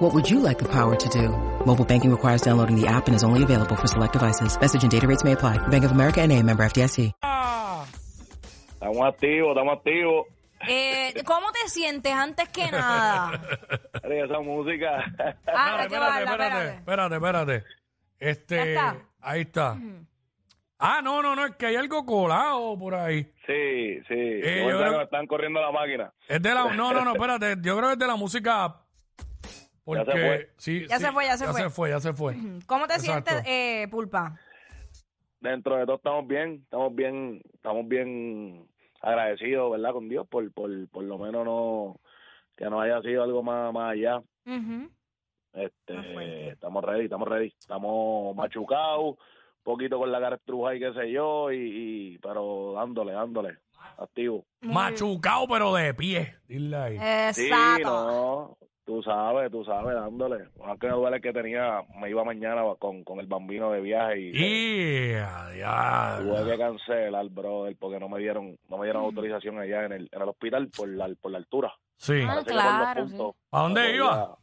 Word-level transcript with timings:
What 0.00 0.14
would 0.14 0.30
you 0.30 0.40
like 0.40 0.58
the 0.58 0.68
power 0.68 0.96
to 0.96 1.08
do? 1.10 1.28
Mobile 1.66 1.84
banking 1.84 2.10
requires 2.10 2.40
downloading 2.42 2.74
the 2.80 2.86
app 2.88 3.06
and 3.06 3.14
is 3.14 3.22
only 3.22 3.42
available 3.42 3.76
for 3.76 3.86
select 3.86 4.14
devices. 4.14 4.58
Message 4.60 4.82
and 4.82 4.90
data 4.90 5.06
rates 5.06 5.24
may 5.24 5.32
apply. 5.32 5.58
Bank 5.68 5.84
of 5.84 5.90
America 5.92 6.20
and 6.22 6.32
a 6.32 6.42
member 6.42 6.64
FDIC. 6.64 7.12
Estamos 8.80 9.06
activos, 9.06 9.50
estamos 9.50 9.76
activos. 9.78 10.26
Eh, 10.68 11.22
¿Cómo 11.24 11.52
te 11.52 11.68
sientes 11.68 12.12
antes 12.12 12.48
que 12.48 12.70
nada? 12.72 13.40
Esa 14.02 14.40
música. 14.40 15.04
Ah, 15.46 15.84
Espérate, 15.84 16.22
espérate, 16.22 16.22
espérate, 16.24 16.74
espérate, 16.78 17.14
espérate. 17.14 17.64
Este, 18.18 18.56
¿Ya 18.56 18.64
está? 18.64 18.96
ahí 19.20 19.40
está. 19.42 19.76
Ah, 20.78 21.00
no, 21.02 21.20
no, 21.22 21.36
no, 21.36 21.44
es 21.46 21.56
que 21.56 21.66
hay 21.66 21.76
algo 21.76 22.06
colado 22.06 22.78
por 22.78 22.94
ahí. 22.94 23.22
sí, 23.46 24.00
sí. 24.08 24.14
Eh, 24.14 24.64
Yo 24.66 24.78
creo- 24.78 25.02
están 25.02 25.26
corriendo 25.26 25.60
la 25.60 25.70
máquina. 25.72 26.10
Es 26.26 26.40
de 26.40 26.54
la, 26.54 26.72
no, 26.74 26.92
no, 26.94 27.04
no, 27.04 27.12
espérate, 27.12 27.56
yo 27.60 27.76
creo 27.76 27.88
que 27.88 27.92
es 27.94 27.98
de 27.98 28.06
la 28.06 28.16
música. 28.16 28.76
Porque, 29.84 30.04
Ya 30.04 30.12
se 30.12 30.18
fue. 30.18 30.50
sí, 30.56 30.86
Ya 30.88 30.98
sí, 30.98 31.04
se 31.04 31.12
fue, 31.12 31.24
ya 31.24 31.36
se 31.36 31.44
ya 31.46 31.52
fue. 31.52 31.60
se 31.62 31.70
fue, 31.70 31.90
ya 31.90 32.00
se 32.00 32.12
fue. 32.12 32.34
¿Cómo 32.66 32.86
te 32.86 32.94
Exacto. 32.94 33.30
sientes, 33.30 33.42
eh, 33.46 33.88
Pulpa? 33.90 34.38
Dentro 35.40 35.76
de 35.76 35.86
todo 35.86 35.96
estamos 35.96 36.26
bien, 36.28 36.60
estamos 36.64 36.94
bien, 36.94 37.40
estamos 37.54 37.88
bien 37.88 38.66
agradecidos, 39.00 39.70
¿verdad? 39.72 39.92
Con 39.92 40.08
Dios 40.08 40.26
por, 40.28 40.52
por, 40.52 40.70
por 40.90 41.02
lo 41.04 41.18
menos 41.18 41.44
no, 41.46 41.98
que 42.56 42.66
no 42.66 42.80
haya 42.80 43.00
sido 43.00 43.22
algo 43.22 43.42
más, 43.42 43.72
más 43.72 43.92
allá. 43.92 44.20
Este, 45.52 46.48
estamos 46.50 46.84
ready, 46.84 47.04
estamos 47.04 47.26
ready. 47.28 47.54
Estamos 47.58 48.36
machucados, 48.36 49.02
un 49.16 49.16
poquito 49.62 49.98
con 49.98 50.12
la 50.12 50.20
cara 50.20 50.36
estruja 50.36 50.74
y 50.74 50.78
qué 50.80 50.92
sé 50.92 51.10
yo, 51.10 51.50
y, 51.50 51.56
y 52.14 52.18
pero 52.18 52.74
dándole, 52.76 53.12
dándole, 53.12 53.58
activo. 53.98 54.44
Machucado, 54.60 55.48
pero 55.48 55.74
de 55.74 55.94
pie. 55.94 56.36
Dile 56.46 56.76
ahí. 56.76 56.98
Sí, 57.32 57.46
Exacto. 57.46 57.88
no, 57.88 58.58
tú 58.90 59.02
sabes, 59.04 59.50
tú 59.52 59.64
sabes, 59.64 59.94
dándole. 59.94 60.48
Aunque 60.64 60.88
me 60.88 60.94
duele 60.94 61.20
que 61.20 61.32
tenía, 61.32 61.80
me 62.00 62.10
iba 62.10 62.24
mañana 62.24 62.62
con, 62.78 63.04
con 63.04 63.20
el 63.20 63.26
bambino 63.26 63.70
de 63.70 63.80
viaje 63.80 64.18
y 64.20 64.30
Y 64.36 65.14
a 65.14 65.48
diablo. 65.50 66.34
tuve 66.42 66.50
que 66.52 66.58
cancelar, 66.58 67.28
brother, 67.28 67.76
porque 67.78 68.00
no 68.00 68.08
me 68.08 68.18
dieron, 68.18 68.58
no 68.68 68.78
me 68.78 68.86
dieron 68.86 69.04
autorización 69.04 69.58
allá 69.60 69.84
en 69.84 69.92
el, 69.92 70.08
en 70.10 70.22
el 70.22 70.28
hospital 70.28 70.68
por 70.76 70.88
la, 70.88 71.08
por 71.20 71.30
la 71.30 71.38
altura. 71.38 71.72
Sí. 71.98 72.20
Ah, 72.26 72.40
que 72.44 72.50
claro, 72.50 73.08
sí. 73.08 73.16
¿A 73.52 73.60
dónde 73.62 73.94
iba? 73.94 74.10
podía- 74.26 74.36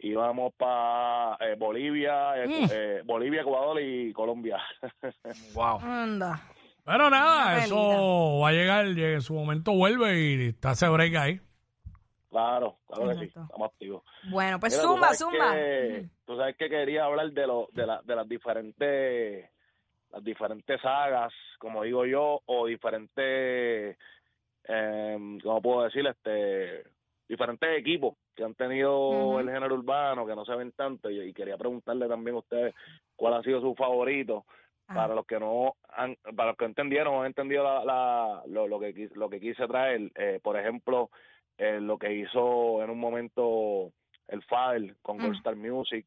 Íbamos 0.00 0.54
para 0.56 1.36
Bolivia, 1.58 2.42
eh, 2.42 2.46
Mm. 2.46 2.68
eh, 2.72 3.02
Bolivia, 3.04 3.40
Ecuador 3.42 3.80
y 3.82 4.12
Colombia. 4.12 4.58
Wow. 5.54 5.80
Anda. 5.82 6.40
Pero 6.84 7.10
nada, 7.10 7.54
Una 7.56 7.64
eso 7.64 8.38
va 8.40 8.48
a 8.48 8.52
llegar, 8.52 8.86
llega- 8.86 9.14
en 9.14 9.20
su 9.22 9.34
momento 9.34 9.72
vuelve 9.72 10.18
y 10.20 10.48
está 10.48 10.70
ese 10.72 10.88
break 10.88 11.14
ahí. 11.16 11.40
Claro, 12.30 12.76
claro 12.86 13.08
que 13.10 13.14
sí, 13.16 13.24
estamos 13.24 13.70
activos. 13.72 14.02
Bueno, 14.30 14.58
pues 14.60 14.80
zumba. 14.80 15.08
que- 15.52 16.08
tú 16.26 16.36
sabes 16.36 16.56
que 16.56 16.68
quería 16.68 17.04
hablar 17.04 17.30
de, 17.32 17.46
lo, 17.46 17.68
de, 17.72 17.86
la, 17.86 18.00
de 18.02 18.16
las 18.16 18.28
diferentes 18.28 19.50
las 20.10 20.24
diferentes 20.24 20.80
sagas, 20.80 21.32
como 21.58 21.82
digo 21.82 22.06
yo, 22.06 22.40
o 22.46 22.66
diferentes, 22.66 23.98
eh, 24.68 25.38
¿cómo 25.42 25.60
puedo 25.62 25.84
decir? 25.84 26.06
Este, 26.06 26.84
diferentes 27.28 27.78
equipos 27.78 28.14
que 28.34 28.42
han 28.44 28.54
tenido 28.54 29.38
el 29.38 29.50
género 29.50 29.74
urbano, 29.74 30.26
que 30.26 30.34
no 30.34 30.44
se 30.46 30.54
ven 30.54 30.72
tanto, 30.72 31.10
y, 31.10 31.20
y 31.20 31.32
quería 31.34 31.58
preguntarle 31.58 32.08
también 32.08 32.36
a 32.36 32.40
ustedes 32.40 32.74
cuál 33.16 33.34
ha 33.34 33.42
sido 33.42 33.60
su 33.60 33.74
favorito, 33.74 34.44
Ah. 34.90 34.94
para 34.94 35.14
los 35.14 35.26
que 35.26 35.38
no 35.38 35.74
han, 35.90 36.16
para 36.34 36.48
los 36.48 36.56
que 36.56 36.64
entendieron 36.64 37.12
o 37.14 37.20
han 37.20 37.26
entendido 37.26 37.62
la, 37.62 37.84
la- 37.84 38.42
lo, 38.46 38.66
lo 38.66 38.80
que 38.80 39.10
lo 39.16 39.28
que 39.28 39.38
quise 39.38 39.66
traer 39.68 40.10
eh, 40.14 40.40
por 40.42 40.58
ejemplo 40.58 41.10
eh, 41.58 41.80
lo 41.80 41.98
que 41.98 42.12
hizo 42.14 42.82
en 42.82 42.90
un 42.90 42.98
momento 42.98 43.92
el 44.28 44.42
Fadel 44.42 44.94
con 45.02 45.16
Mm. 45.18 45.20
Gold 45.22 45.36
Star 45.36 45.56
Music 45.56 46.06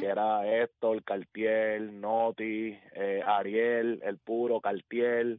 que 0.00 0.06
era 0.06 0.46
Héctor, 0.46 1.02
Cartier, 1.02 1.80
Noti, 1.80 2.78
eh, 2.94 3.22
Ariel, 3.24 4.00
El 4.04 4.18
Puro, 4.18 4.60
Cartier, 4.60 5.38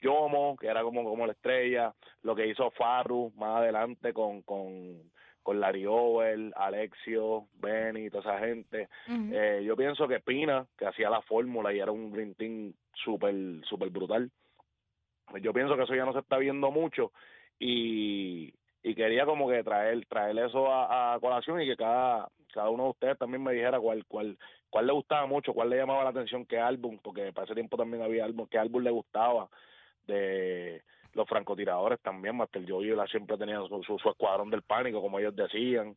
Yomo, 0.00 0.56
que 0.56 0.68
era 0.68 0.82
como, 0.82 1.04
como 1.04 1.26
la 1.26 1.32
estrella, 1.32 1.94
lo 2.22 2.34
que 2.34 2.46
hizo 2.46 2.70
Farru 2.70 3.30
más 3.36 3.58
adelante 3.58 4.14
con, 4.14 4.40
con, 4.42 5.02
con 5.42 5.60
Larry 5.60 5.84
Over, 5.86 6.52
Alexio, 6.56 7.48
Benny, 7.60 8.08
toda 8.08 8.22
esa 8.22 8.46
gente. 8.46 8.88
Eh, 9.06 9.62
yo 9.64 9.76
pienso 9.76 10.08
que 10.08 10.20
Pina, 10.20 10.66
que 10.78 10.86
hacía 10.86 11.10
la 11.10 11.20
fórmula 11.20 11.72
y 11.72 11.80
era 11.80 11.92
un 11.92 12.10
green 12.10 12.34
team 12.34 12.72
súper, 12.94 13.34
súper 13.68 13.90
brutal. 13.90 14.30
Pues 15.26 15.42
Yo 15.42 15.52
pienso 15.52 15.76
que 15.76 15.82
eso 15.82 15.94
ya 15.94 16.06
no 16.06 16.14
se 16.14 16.20
está 16.20 16.38
viendo 16.38 16.70
mucho 16.70 17.12
y, 17.58 18.54
y 18.84 18.94
quería 18.94 19.24
como 19.24 19.48
que 19.48 19.64
traer, 19.64 20.04
traer 20.04 20.38
eso 20.38 20.70
a, 20.70 21.14
a 21.14 21.18
colación 21.18 21.60
y 21.62 21.66
que 21.66 21.74
cada, 21.74 22.28
cada 22.52 22.68
uno 22.68 22.84
de 22.84 22.90
ustedes 22.90 23.18
también 23.18 23.42
me 23.42 23.54
dijera 23.54 23.80
cuál, 23.80 24.04
cuál, 24.06 24.36
cuál 24.68 24.86
le 24.86 24.92
gustaba 24.92 25.26
mucho, 25.26 25.54
cuál 25.54 25.70
le 25.70 25.78
llamaba 25.78 26.04
la 26.04 26.10
atención, 26.10 26.44
qué 26.44 26.58
álbum, 26.58 26.98
porque 27.02 27.32
para 27.32 27.46
ese 27.46 27.54
tiempo 27.54 27.78
también 27.78 28.02
había 28.02 28.26
álbum, 28.26 28.46
qué 28.46 28.58
álbum 28.58 28.82
le 28.82 28.90
gustaba 28.90 29.48
de 30.06 30.82
los 31.14 31.26
francotiradores 31.26 31.98
también, 32.02 32.36
Master 32.36 32.62
Joey 32.68 32.90
la 32.90 33.06
siempre 33.06 33.38
tenía 33.38 33.56
su, 33.66 33.82
su, 33.84 33.98
su 33.98 34.10
escuadrón 34.10 34.50
del 34.50 34.60
pánico, 34.60 35.00
como 35.00 35.18
ellos 35.18 35.34
decían, 35.34 35.96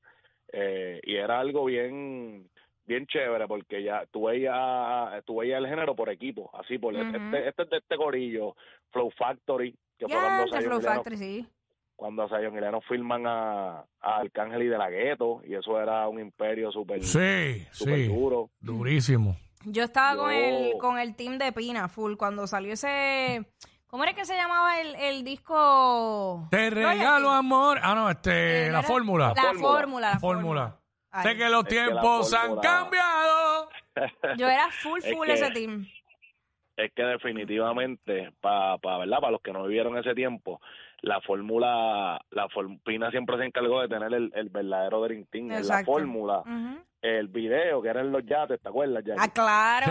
eh, 0.54 1.02
y 1.04 1.16
era 1.16 1.42
algo 1.42 1.66
bien 1.66 2.50
bien 2.86 3.06
chévere 3.06 3.50
porque 3.50 3.84
ya 3.84 4.06
tú 4.06 4.28
veías 4.28 5.26
tú 5.26 5.40
veías 5.40 5.60
el 5.60 5.68
género 5.68 5.94
por 5.94 6.10
equipo 6.10 6.50
así 6.54 6.78
por 6.78 6.96
este 6.96 7.18
este 7.46 7.64
es 7.64 7.70
de 7.70 7.78
este 7.80 7.98
corillo 7.98 8.56
Flow 8.92 9.12
Factory 9.12 9.76
que 10.00 10.06
Zion 10.06 10.64
Flow 10.64 10.80
y 10.80 10.84
Factory, 10.84 11.18
sí. 11.18 11.48
Cuando 11.98 12.24
a 12.24 12.30
Zion 12.30 12.56
y 12.56 12.62
Lennox 12.62 12.88
firman 12.88 13.28
a, 13.28 13.80
a 13.80 13.86
Arcángel 14.22 14.62
y 14.64 14.68
de 14.68 14.78
la 14.78 14.90
Gueto 14.90 15.42
y 15.44 15.56
eso 15.56 15.78
era 15.82 16.08
un 16.08 16.20
imperio 16.22 16.72
súper 16.72 17.04
Sí, 17.04 17.68
súper 17.72 17.96
sí. 17.96 18.08
duro 18.08 18.50
Durísimo. 18.62 19.36
Yo 19.66 19.84
estaba 19.84 20.16
con 20.16 20.32
el 20.32 20.78
con 20.80 20.98
el 21.00 21.16
team 21.16 21.38
de 21.38 21.52
Pina 21.52 21.90
full 21.90 22.16
cuando 22.16 22.48
salió 22.48 22.72
ese 22.74 23.46
¿Cómo 23.88 24.04
era 24.04 24.14
que 24.14 24.26
se 24.26 24.36
llamaba 24.36 24.80
el, 24.80 24.96
el 24.96 25.24
disco? 25.24 26.48
Te 26.52 26.70
regalo 26.70 27.32
amor. 27.32 27.80
Ah, 27.82 27.96
no, 27.96 28.10
este, 28.10 28.68
Eh, 28.68 28.70
la 28.72 28.84
fórmula. 28.84 29.34
La 29.36 29.44
fórmula. 29.54 29.70
fórmula, 29.70 30.10
la 30.12 30.20
fórmula. 30.20 30.80
Sé 31.24 31.36
que 31.38 31.50
los 31.50 31.64
Es 31.64 31.70
que 31.70 31.76
tiempos 31.76 32.34
han 32.34 32.58
cambiado. 32.60 33.70
Yo 34.38 34.48
era 34.48 34.70
full 34.72 35.00
Es 35.04 35.14
full 35.16 35.26
que- 35.28 35.34
ese 35.34 35.52
team. 35.52 35.88
Es 36.78 36.92
que 36.94 37.04
definitivamente 37.04 38.32
para 38.40 38.78
pa, 38.78 39.00
verdad 39.00 39.18
para 39.20 39.32
los 39.32 39.42
que 39.42 39.52
no 39.52 39.64
vivieron 39.64 39.98
ese 39.98 40.14
tiempo 40.14 40.62
la 41.02 41.20
fórmula 41.22 42.20
la 42.32 42.48
form- 42.50 42.80
Pina 42.84 43.12
siempre 43.12 43.38
se 43.38 43.46
encargó 43.46 43.82
de 43.82 43.88
tener 43.88 44.14
el, 44.14 44.32
el 44.36 44.50
verdadero 44.50 45.02
Dream 45.02 45.26
Team 45.30 45.52
en 45.52 45.68
la 45.68 45.84
fórmula 45.86 46.44
el 47.02 47.28
video 47.28 47.82
que 47.82 47.90
eran 47.90 48.12
los 48.12 48.26
yates 48.26 48.60
¿te 48.62 48.70
acuerdas 48.70 49.04
Jackie? 49.04 49.20
Ah, 49.22 49.28
claro. 49.32 49.86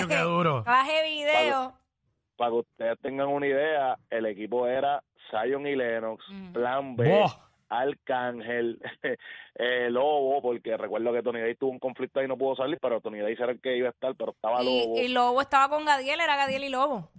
Sí, 0.00 0.06
qué 0.08 0.16
duro. 0.18 0.62
Baje 0.64 1.02
video. 1.04 1.72
para 2.36 2.50
que 2.50 2.56
ustedes 2.56 2.98
tengan 3.00 3.28
una 3.28 3.46
idea, 3.46 3.96
el 4.10 4.24
equipo 4.26 4.66
era 4.66 5.02
Zion 5.30 5.66
y 5.66 5.74
Lennox. 5.76 6.24
Plan 6.52 6.94
B. 6.96 7.04
Arcángel, 7.68 8.78
eh, 9.54 9.88
Lobo, 9.90 10.40
porque 10.42 10.76
recuerdo 10.76 11.12
que 11.12 11.22
Tony 11.22 11.40
Day 11.40 11.54
tuvo 11.54 11.70
un 11.70 11.78
conflicto 11.78 12.20
ahí 12.20 12.26
y 12.26 12.28
no 12.28 12.36
pudo 12.38 12.56
salir, 12.56 12.78
pero 12.80 13.00
Tony 13.00 13.18
Day 13.20 13.34
era 13.34 13.52
el 13.52 13.60
que 13.60 13.76
iba 13.76 13.88
a 13.88 13.92
estar, 13.92 14.14
pero 14.14 14.32
estaba 14.32 14.62
Lobo. 14.62 14.96
Y, 14.96 15.00
y 15.00 15.08
Lobo 15.08 15.40
estaba 15.40 15.68
con 15.68 15.84
Gadiel, 15.84 16.20
era 16.20 16.36
Gadiel 16.36 16.64
y 16.64 16.68
Lobo. 16.68 17.10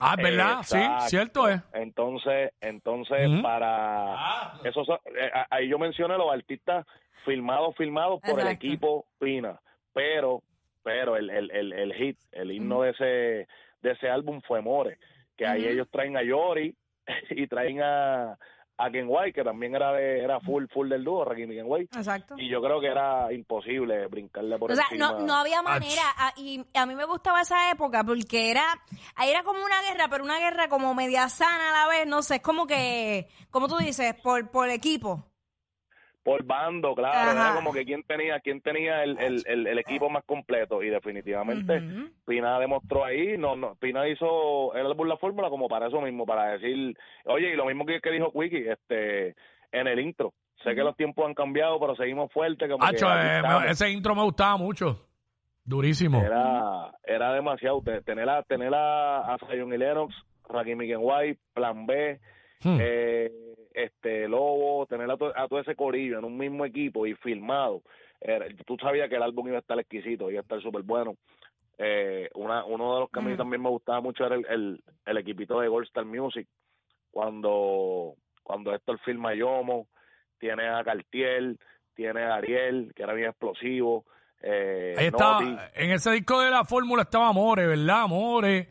Ah, 0.00 0.14
es 0.16 0.22
verdad, 0.22 0.58
sí, 0.62 0.78
cierto 1.08 1.48
es. 1.48 1.60
Entonces, 1.72 2.52
entonces 2.60 3.28
Ujú. 3.28 3.42
para 3.42 4.52
eso 4.62 4.84
so- 4.84 5.00
eh, 5.06 5.30
ahí 5.50 5.68
yo 5.68 5.78
mencioné 5.78 6.16
los 6.16 6.32
artistas 6.32 6.86
filmados, 7.24 7.74
filmados 7.76 8.20
por 8.20 8.38
el 8.40 8.46
equipo 8.46 9.06
Pina, 9.18 9.60
pero, 9.92 10.42
pero 10.84 11.16
el, 11.16 11.28
el, 11.30 11.50
el, 11.50 11.72
el 11.72 11.94
hit, 11.94 12.16
el 12.30 12.52
himno 12.52 12.82
de 12.82 12.90
ese 12.90 13.48
de 13.82 13.92
ese 13.92 14.08
álbum 14.08 14.40
fue 14.46 14.60
More, 14.60 14.98
que 15.36 15.46
ahí 15.46 15.66
ellos 15.66 15.88
traen 15.90 16.16
a 16.16 16.22
Yori 16.22 16.74
y 17.30 17.46
traen 17.48 17.80
a 17.82 18.38
a 18.78 18.90
Ken 18.90 19.06
White, 19.08 19.32
que 19.32 19.42
también 19.44 19.74
era 19.74 19.92
de, 19.92 20.20
era 20.22 20.38
full 20.40 20.66
full 20.72 20.88
del 20.88 21.02
dúo, 21.02 21.24
Rakim 21.24 21.50
y 21.50 21.56
Ken 21.56 21.64
White, 21.66 21.98
Exacto. 21.98 22.34
y 22.38 22.48
yo 22.48 22.62
creo 22.62 22.80
que 22.80 22.86
era 22.86 23.32
imposible 23.32 24.06
brincarle 24.06 24.56
por 24.58 24.70
O 24.70 24.74
sea, 24.76 24.84
encima. 24.90 25.12
no, 25.12 25.20
no 25.26 25.34
había 25.34 25.62
manera. 25.62 26.02
ah, 26.16 26.32
Y 26.36 26.64
a 26.74 26.86
mí 26.86 26.94
me 26.94 27.04
gustaba 27.04 27.40
esa 27.40 27.70
época 27.72 28.04
porque 28.04 28.50
era, 28.50 28.64
ahí 29.16 29.30
era 29.30 29.42
como 29.42 29.64
una 29.64 29.82
guerra, 29.82 30.06
pero 30.08 30.22
una 30.24 30.38
guerra 30.38 30.68
como 30.68 30.94
media 30.94 31.28
sana 31.28 31.70
a 31.70 31.84
la 31.84 31.88
vez, 31.88 32.06
no 32.06 32.22
sé, 32.22 32.36
es 32.36 32.42
como 32.42 32.66
que, 32.66 33.28
como 33.50 33.66
tú 33.68 33.76
dices, 33.78 34.14
por, 34.22 34.50
por 34.50 34.68
equipo. 34.70 35.24
Por 36.28 36.44
bando, 36.44 36.94
claro, 36.94 37.30
Ajá. 37.30 37.46
era 37.48 37.54
como 37.56 37.72
que 37.72 37.86
quién 37.86 38.02
tenía, 38.02 38.38
quién 38.40 38.60
tenía 38.60 39.02
el, 39.02 39.18
el, 39.18 39.42
el, 39.46 39.66
el 39.66 39.78
equipo 39.78 40.10
más 40.10 40.24
completo 40.24 40.82
y 40.82 40.90
definitivamente. 40.90 41.80
Pina 42.26 42.58
demostró 42.58 43.02
ahí, 43.02 43.38
no, 43.38 43.56
no, 43.56 43.76
Pina 43.76 44.06
hizo 44.06 44.74
el 44.74 44.84
álbum 44.84 45.08
La 45.08 45.16
Fórmula 45.16 45.48
como 45.48 45.68
para 45.68 45.86
eso 45.86 46.02
mismo, 46.02 46.26
para 46.26 46.50
decir, 46.58 46.94
oye, 47.24 47.52
y 47.52 47.56
lo 47.56 47.64
mismo 47.64 47.86
que, 47.86 48.00
que 48.02 48.10
dijo 48.10 48.30
Quickie, 48.30 48.68
este, 48.68 49.28
en 49.72 49.86
el 49.86 50.00
intro, 50.00 50.34
sé 50.62 50.74
que 50.74 50.82
los 50.82 50.94
tiempos 50.96 51.24
han 51.26 51.32
cambiado, 51.32 51.80
pero 51.80 51.96
seguimos 51.96 52.30
fuertes, 52.30 52.70
como 52.70 52.86
que 52.86 52.96
eh, 52.96 53.42
me- 53.42 53.70
ese 53.70 53.88
intro 53.90 54.14
me 54.14 54.22
gustaba 54.24 54.58
mucho. 54.58 55.06
Durísimo. 55.64 56.20
era, 56.22 56.92
era 57.04 57.32
demasiado, 57.32 57.80
te- 57.82 58.02
tener 58.02 58.28
a, 58.28 58.42
tener 58.42 58.74
a, 58.74 59.34
a 59.34 59.38
Zion 59.50 59.72
y 59.72 59.78
Lennox, 59.78 60.14
Rakim 60.48 60.78
White, 60.98 61.40
Plan 61.54 61.86
B, 61.86 62.20
Hmm. 62.62 62.78
eh, 62.80 63.30
este 63.74 64.26
Lobo, 64.28 64.86
tener 64.86 65.10
a, 65.10 65.16
to- 65.16 65.32
a 65.36 65.46
todo 65.48 65.60
ese 65.60 65.76
corillo 65.76 66.18
en 66.18 66.24
un 66.24 66.36
mismo 66.36 66.64
equipo 66.64 67.06
y 67.06 67.14
filmado. 67.14 67.82
Tú 68.66 68.76
sabías 68.80 69.08
que 69.08 69.14
el 69.16 69.22
álbum 69.22 69.46
iba 69.46 69.58
a 69.58 69.60
estar 69.60 69.78
exquisito, 69.78 70.30
iba 70.30 70.40
a 70.40 70.42
estar 70.42 70.60
súper 70.60 70.82
bueno. 70.82 71.14
Eh, 71.78 72.28
una, 72.34 72.64
uno 72.64 72.94
de 72.94 73.00
los 73.00 73.10
que 73.10 73.20
a 73.20 73.22
mí 73.22 73.32
Mm. 73.34 73.36
también 73.36 73.62
me 73.62 73.68
gustaba 73.68 74.00
mucho 74.00 74.26
era 74.26 74.34
el, 74.34 74.44
el, 74.48 74.82
el 75.06 75.16
equipito 75.18 75.60
de 75.60 75.68
Gold 75.68 75.86
Star 75.86 76.04
Music, 76.04 76.48
cuando, 77.12 78.14
cuando 78.42 78.74
Héctor 78.74 78.98
filma 79.04 79.30
a 79.30 79.34
Yomo, 79.34 79.86
tiene 80.38 80.68
a 80.68 80.82
Cartier, 80.84 81.56
tiene 81.94 82.22
a 82.22 82.34
Ariel, 82.36 82.92
que 82.94 83.02
era 83.02 83.12
bien 83.12 83.28
explosivo. 83.30 84.04
Eh, 84.42 84.94
Ahí 84.98 85.06
estaba, 85.06 85.70
en 85.74 85.90
ese 85.90 86.10
disco 86.12 86.40
de 86.40 86.50
la 86.50 86.64
fórmula 86.64 87.02
estaba 87.02 87.32
More, 87.32 87.66
¿verdad? 87.66 88.06
More. 88.06 88.68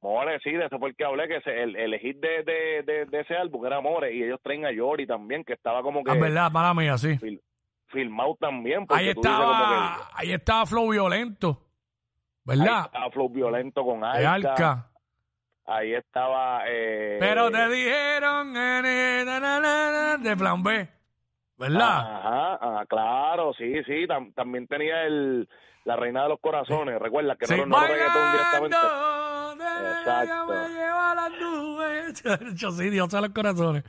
More, 0.00 0.40
sí, 0.40 0.50
de 0.52 0.66
eso 0.66 0.78
fue 0.78 0.90
el 0.90 0.96
que 0.96 1.04
hablé, 1.04 1.28
que 1.28 1.36
ese- 1.36 1.62
el, 1.62 1.76
el 1.76 1.98
hit 2.00 2.16
de, 2.18 2.42
de, 2.42 2.82
de, 2.82 3.04
de 3.06 3.20
ese 3.20 3.36
álbum 3.36 3.64
era 3.64 3.80
More, 3.80 4.12
y 4.12 4.22
ellos 4.24 4.40
traen 4.42 4.66
a 4.66 4.72
Yori 4.72 5.06
también, 5.06 5.44
que 5.44 5.52
estaba 5.52 5.82
como 5.82 6.02
que 6.02 6.10
Ah, 6.10 6.14
verdad, 6.14 6.50
mala 6.50 6.74
mía, 6.74 6.98
sí. 6.98 7.16
fil- 7.18 7.40
filmado 7.86 8.36
también. 8.40 8.84
Ahí 8.88 9.14
como 9.14 9.28
estaba, 9.28 10.08
ahí 10.14 10.32
estaba 10.32 10.66
Flow 10.66 10.90
Violento, 10.90 11.54
que, 12.44 12.52
ahí 12.52 12.58
¿verdad? 12.58 12.84
estaba 12.86 13.10
Flow 13.10 13.28
Violento 13.28 13.84
con 13.84 14.02
Alca, 14.02 14.32
Alca. 14.54 14.90
ahí 15.66 15.94
estaba... 15.94 16.62
Eh, 16.66 17.18
Pero 17.20 17.50
te 17.52 17.68
dijeron 17.68 18.56
eh, 18.56 19.22
na, 19.24 19.38
na, 19.38 19.60
na, 19.60 19.90
na, 19.92 20.16
de 20.18 20.36
plan 20.36 20.62
B, 20.62 20.88
¿verdad? 21.56 21.98
Ajá, 22.00 22.58
ah, 22.60 22.84
claro, 22.88 23.52
sí, 23.54 23.72
sí, 23.84 24.06
tam- 24.08 24.34
también 24.34 24.66
tenía 24.66 25.04
el 25.04 25.48
La 25.84 25.94
Reina 25.96 26.24
de 26.24 26.30
los 26.30 26.40
Corazones, 26.40 26.98
recuerda 27.00 27.36
que 27.36 27.46
Sí, 27.46 27.54
no, 27.56 27.66
no 27.66 27.86
reggaetón 27.86 28.32
directamente. 28.32 28.76
Exacto. 29.90 30.54
las 31.14 31.30
nubes. 31.40 32.22
Yo 32.60 32.70
sí, 32.70 32.90
Dios 32.90 33.08
sabe 33.10 33.28
los 33.28 33.34
corazones. 33.34 33.84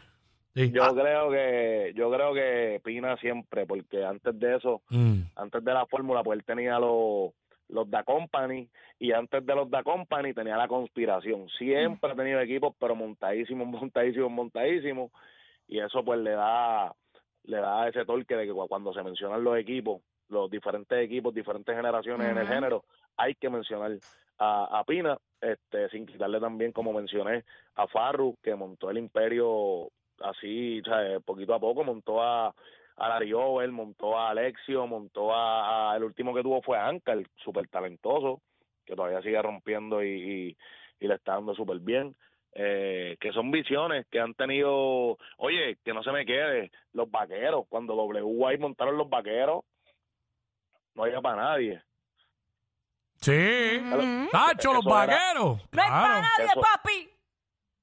Sí. 0.56 0.72
Yo 0.72 0.84
Ah, 0.84 0.92
creo 0.94 1.32
que 1.32 1.94
yo 1.96 2.12
creo 2.12 2.32
que 2.34 2.80
Pina 2.84 3.18
siempre, 3.18 3.66
porque 3.66 4.06
antes 4.06 4.38
de 4.40 4.56
eso, 4.58 4.84
mm. 4.90 5.22
antes 5.36 5.64
de 5.64 5.74
la 5.74 5.88
fórmula, 5.88 6.22
pues 6.24 6.38
él 6.38 6.46
tenía 6.46 6.78
los 6.80 7.32
los 7.70 7.90
Da 7.90 8.04
Company 8.04 8.70
y 9.00 9.14
antes 9.14 9.44
de 9.44 9.56
los 9.56 9.68
Da 9.72 9.82
Company 9.82 10.32
tenía 10.34 10.56
la 10.58 10.68
conspiración. 10.68 11.48
Siempre 11.58 12.12
ha 12.12 12.16
tenido 12.16 12.40
equipos, 12.40 12.76
pero 12.80 12.94
montadísimos, 12.96 13.66
montadísimos, 13.82 14.30
montadísimos 14.32 15.12
y 15.68 15.80
eso 15.80 16.04
pues 16.06 16.20
le 16.20 16.32
da 16.32 16.94
le 17.46 17.58
da 17.58 17.88
ese 17.88 18.06
torque 18.06 18.36
de 18.36 18.46
que 18.46 18.54
cu- 18.54 18.68
cuando 18.68 18.94
se 18.94 19.02
mencionan 19.02 19.44
los 19.44 19.58
equipos, 19.58 20.02
los 20.30 20.52
diferentes 20.52 21.00
equipos, 21.04 21.34
diferentes 21.34 21.76
generaciones 21.76 22.28
en 22.30 22.38
el 22.38 22.48
género, 22.48 22.84
hay 23.18 23.34
que 23.36 23.50
mencionar 23.50 23.92
a, 24.38 24.80
a 24.80 24.84
Pina, 24.84 25.18
este, 25.42 25.90
sin 25.90 26.06
quitarle 26.06 26.40
también, 26.40 26.72
como 26.72 26.94
mencioné, 26.94 27.44
a 27.76 27.88
Farru, 27.88 28.38
que 28.42 28.56
montó 28.56 28.90
el 28.90 28.98
imperio 28.98 29.90
así, 30.22 30.82
poquito 31.26 31.54
a 31.54 31.60
poco, 31.60 31.84
montó 31.84 32.22
a, 32.22 32.54
a 32.98 33.10
Larry 33.10 33.34
Over, 33.34 33.72
montó 33.72 34.18
a 34.18 34.30
Alexio, 34.30 34.88
montó 34.88 35.34
a, 35.34 35.94
el 35.96 36.04
último 36.04 36.34
que 36.34 36.44
tuvo 36.44 36.62
fue 36.62 36.78
Anka, 36.78 37.14
el 37.14 37.28
súper 37.38 37.68
talentoso, 37.68 38.42
que 38.86 38.96
todavía 38.96 39.22
sigue 39.22 39.42
rompiendo 39.42 40.04
y, 40.04 40.10
y, 40.10 40.58
y 41.00 41.08
le 41.08 41.16
está 41.16 41.34
dando 41.34 41.56
súper 41.56 41.80
bien. 41.80 42.16
Eh, 42.56 43.18
que 43.20 43.32
son 43.32 43.50
visiones 43.50 44.06
que 44.12 44.20
han 44.20 44.36
tenido, 44.36 45.18
oye, 45.38 45.78
que 45.84 45.92
no 45.92 46.04
se 46.04 46.12
me 46.12 46.24
quede, 46.24 46.72
los 46.94 47.10
vaqueros, 47.10 47.66
cuando 47.68 47.96
WY 47.96 48.60
montaron 48.60 48.96
los 48.96 49.10
vaqueros, 49.10 49.64
no 50.94 51.04
había 51.04 51.20
para 51.20 51.42
nadie. 51.42 51.82
Sí. 53.24 54.30
Tacho, 54.32 54.74
los 54.74 54.86
Eso 54.86 55.02
era- 55.04 55.14
vaqueros. 55.16 55.62
No 55.72 55.82
hay 55.82 55.90
para 55.90 56.06
Claro. 56.06 56.22
nadie, 56.22 56.46
Eso- 56.52 56.62
papi. 56.62 57.10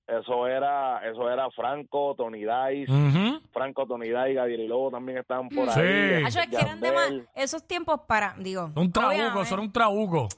Eso 0.06 0.46
era, 0.48 1.08
eso 1.08 1.30
era 1.30 1.48
Franco, 1.52 2.14
Tony 2.16 2.40
Dice, 2.40 2.90
Ujú. 2.92 3.40
Franco, 3.52 3.86
Tony 3.86 4.08
Dice, 4.08 4.34
Gabriel 4.34 4.60
y 4.62 4.66
Lobo 4.66 4.90
también 4.90 5.18
estaban 5.18 5.48
por 5.48 5.70
Sí. 5.70 5.78
ahí. 5.80 6.24
Hacho, 6.24 6.40
es 6.40 6.48
que 6.48 6.56
eran 6.56 6.80
de 6.80 6.90
más, 6.92 7.04
Yandel. 7.10 7.28
esos 7.36 7.64
tiempos 7.66 8.00
para, 8.08 8.34
digo. 8.38 8.72
Un 8.74 8.90
trabuco, 8.90 9.14
obviamente. 9.14 9.42
eso 9.42 9.54
era 9.54 9.62
un 9.62 9.72
trabuco. 9.72 10.28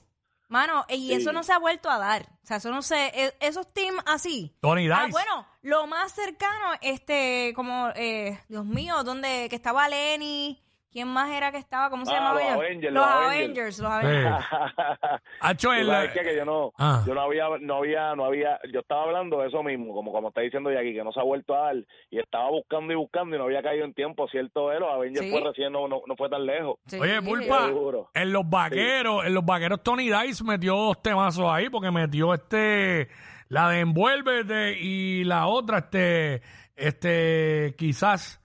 Mano, 0.49 0.85
y 0.91 1.09
Sí. 1.09 1.13
eso 1.15 1.33
no 1.33 1.43
se 1.43 1.55
ha 1.55 1.59
vuelto 1.59 1.89
a 1.89 1.97
dar. 1.97 2.27
O 2.43 2.47
sea, 2.47 2.59
eso 2.59 2.71
no 2.71 2.83
se, 2.83 3.07
e- 3.07 3.35
esos 3.41 3.73
teams 3.73 3.99
así. 4.05 4.55
Tony 4.61 4.83
Dice. 4.83 4.95
Ah, 4.95 5.09
bueno, 5.11 5.47
lo 5.63 5.87
más 5.87 6.13
cercano, 6.13 6.67
este, 6.83 7.55
como, 7.57 7.89
eh, 7.97 8.39
Dios 8.51 8.67
mío, 8.67 9.03
donde, 9.05 9.47
que 9.49 9.57
estaba 9.57 9.89
Lenny, 9.89 10.63
¿quién 10.93 11.09
más 11.09 11.31
era 11.31 11.51
que 11.51 11.59
estaba? 11.59 11.91
¿Cómo 11.91 12.05
se 12.07 12.13
Ah, 12.13 12.17
llamaba 12.19 12.41
los? 12.41 12.51
Avengers, 12.53 12.93
los 12.95 13.05
los 13.07 13.15
Avengers, 13.15 13.79
los 13.81 13.91
Avengers. 13.91 14.45
El- 15.79 16.13
qué? 16.13 16.21
que 16.23 16.37
yo 16.37 16.45
no, 16.45 16.73
Ah. 16.79 17.03
yo 17.07 17.15
no 17.15 17.21
había, 17.23 17.45
no 17.61 17.77
había, 17.77 18.15
no 18.15 18.25
había, 18.25 18.61
yo 18.73 18.81
estaba 18.81 19.05
hablando 19.05 19.41
de 19.41 19.49
eso 19.49 19.63
mismo, 19.63 19.93
como 19.95 20.13
como 20.13 20.29
está 20.29 20.41
diciendo 20.43 20.71
aquí, 20.71 20.93
que 20.95 21.03
no 21.03 21.13
se 21.13 21.21
ha 21.21 21.25
vuelto 21.25 21.55
a 21.57 21.67
dar, 21.67 21.77
y 22.11 22.19
estaba 22.19 22.51
buscando 22.51 22.93
y 22.93 22.97
buscando 22.97 23.35
y 23.35 23.39
no 23.39 23.45
había 23.47 23.63
caído 23.63 23.85
en 23.85 23.95
tiempo, 23.95 24.29
cierto 24.29 24.71
es, 24.73 24.79
los 24.81 24.91
Avengers 24.91 25.25
Sí. 25.27 25.31
fue 25.33 25.41
recién, 25.41 25.73
no, 25.73 25.89
no, 25.89 26.03
no 26.07 26.17
fue 26.17 26.29
tan 26.29 26.45
lejos. 26.47 26.77
Sí. 26.87 26.99
Oye, 27.01 27.21
Pulpa, 27.23 27.71
en 28.15 28.33
los 28.33 28.49
vaqueros, 28.49 29.25
en 29.27 29.35
los 29.35 29.45
vaqueros 29.45 29.83
Tony 29.83 30.11
Dice 30.11 30.45
metió 30.45 30.75
dos 30.77 31.03
temazos 31.03 31.47
ahí 31.51 31.69
porque 31.71 31.91
metió 31.91 32.35
este, 32.35 33.09
la 33.49 33.69
de 33.71 33.81
Envuélvete 33.81 34.79
y 34.79 35.25
la 35.25 35.47
otra, 35.47 35.79
este, 35.79 36.43
este, 36.77 37.75
quizás. 37.79 38.42